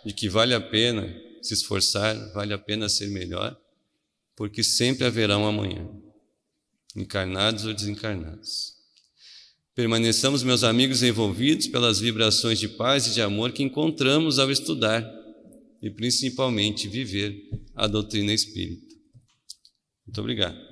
de 0.04 0.14
que 0.14 0.28
vale 0.28 0.54
a 0.54 0.60
pena 0.60 1.14
se 1.42 1.54
esforçar, 1.54 2.16
vale 2.32 2.54
a 2.54 2.58
pena 2.58 2.88
ser 2.88 3.08
melhor, 3.08 3.60
porque 4.36 4.62
sempre 4.62 5.04
haverá 5.04 5.36
um 5.36 5.46
amanhã, 5.46 5.88
encarnados 6.96 7.64
ou 7.64 7.74
desencarnados. 7.74 8.72
Permaneçamos, 9.74 10.42
meus 10.42 10.62
amigos, 10.64 11.02
envolvidos 11.02 11.66
pelas 11.66 11.98
vibrações 11.98 12.58
de 12.58 12.68
paz 12.68 13.06
e 13.06 13.14
de 13.14 13.22
amor 13.22 13.52
que 13.52 13.62
encontramos 13.62 14.38
ao 14.38 14.50
estudar 14.50 15.02
e 15.80 15.90
principalmente 15.90 16.88
viver 16.88 17.34
a 17.74 17.86
doutrina 17.86 18.32
espírita. 18.32 18.94
Muito 20.06 20.20
obrigado. 20.20 20.71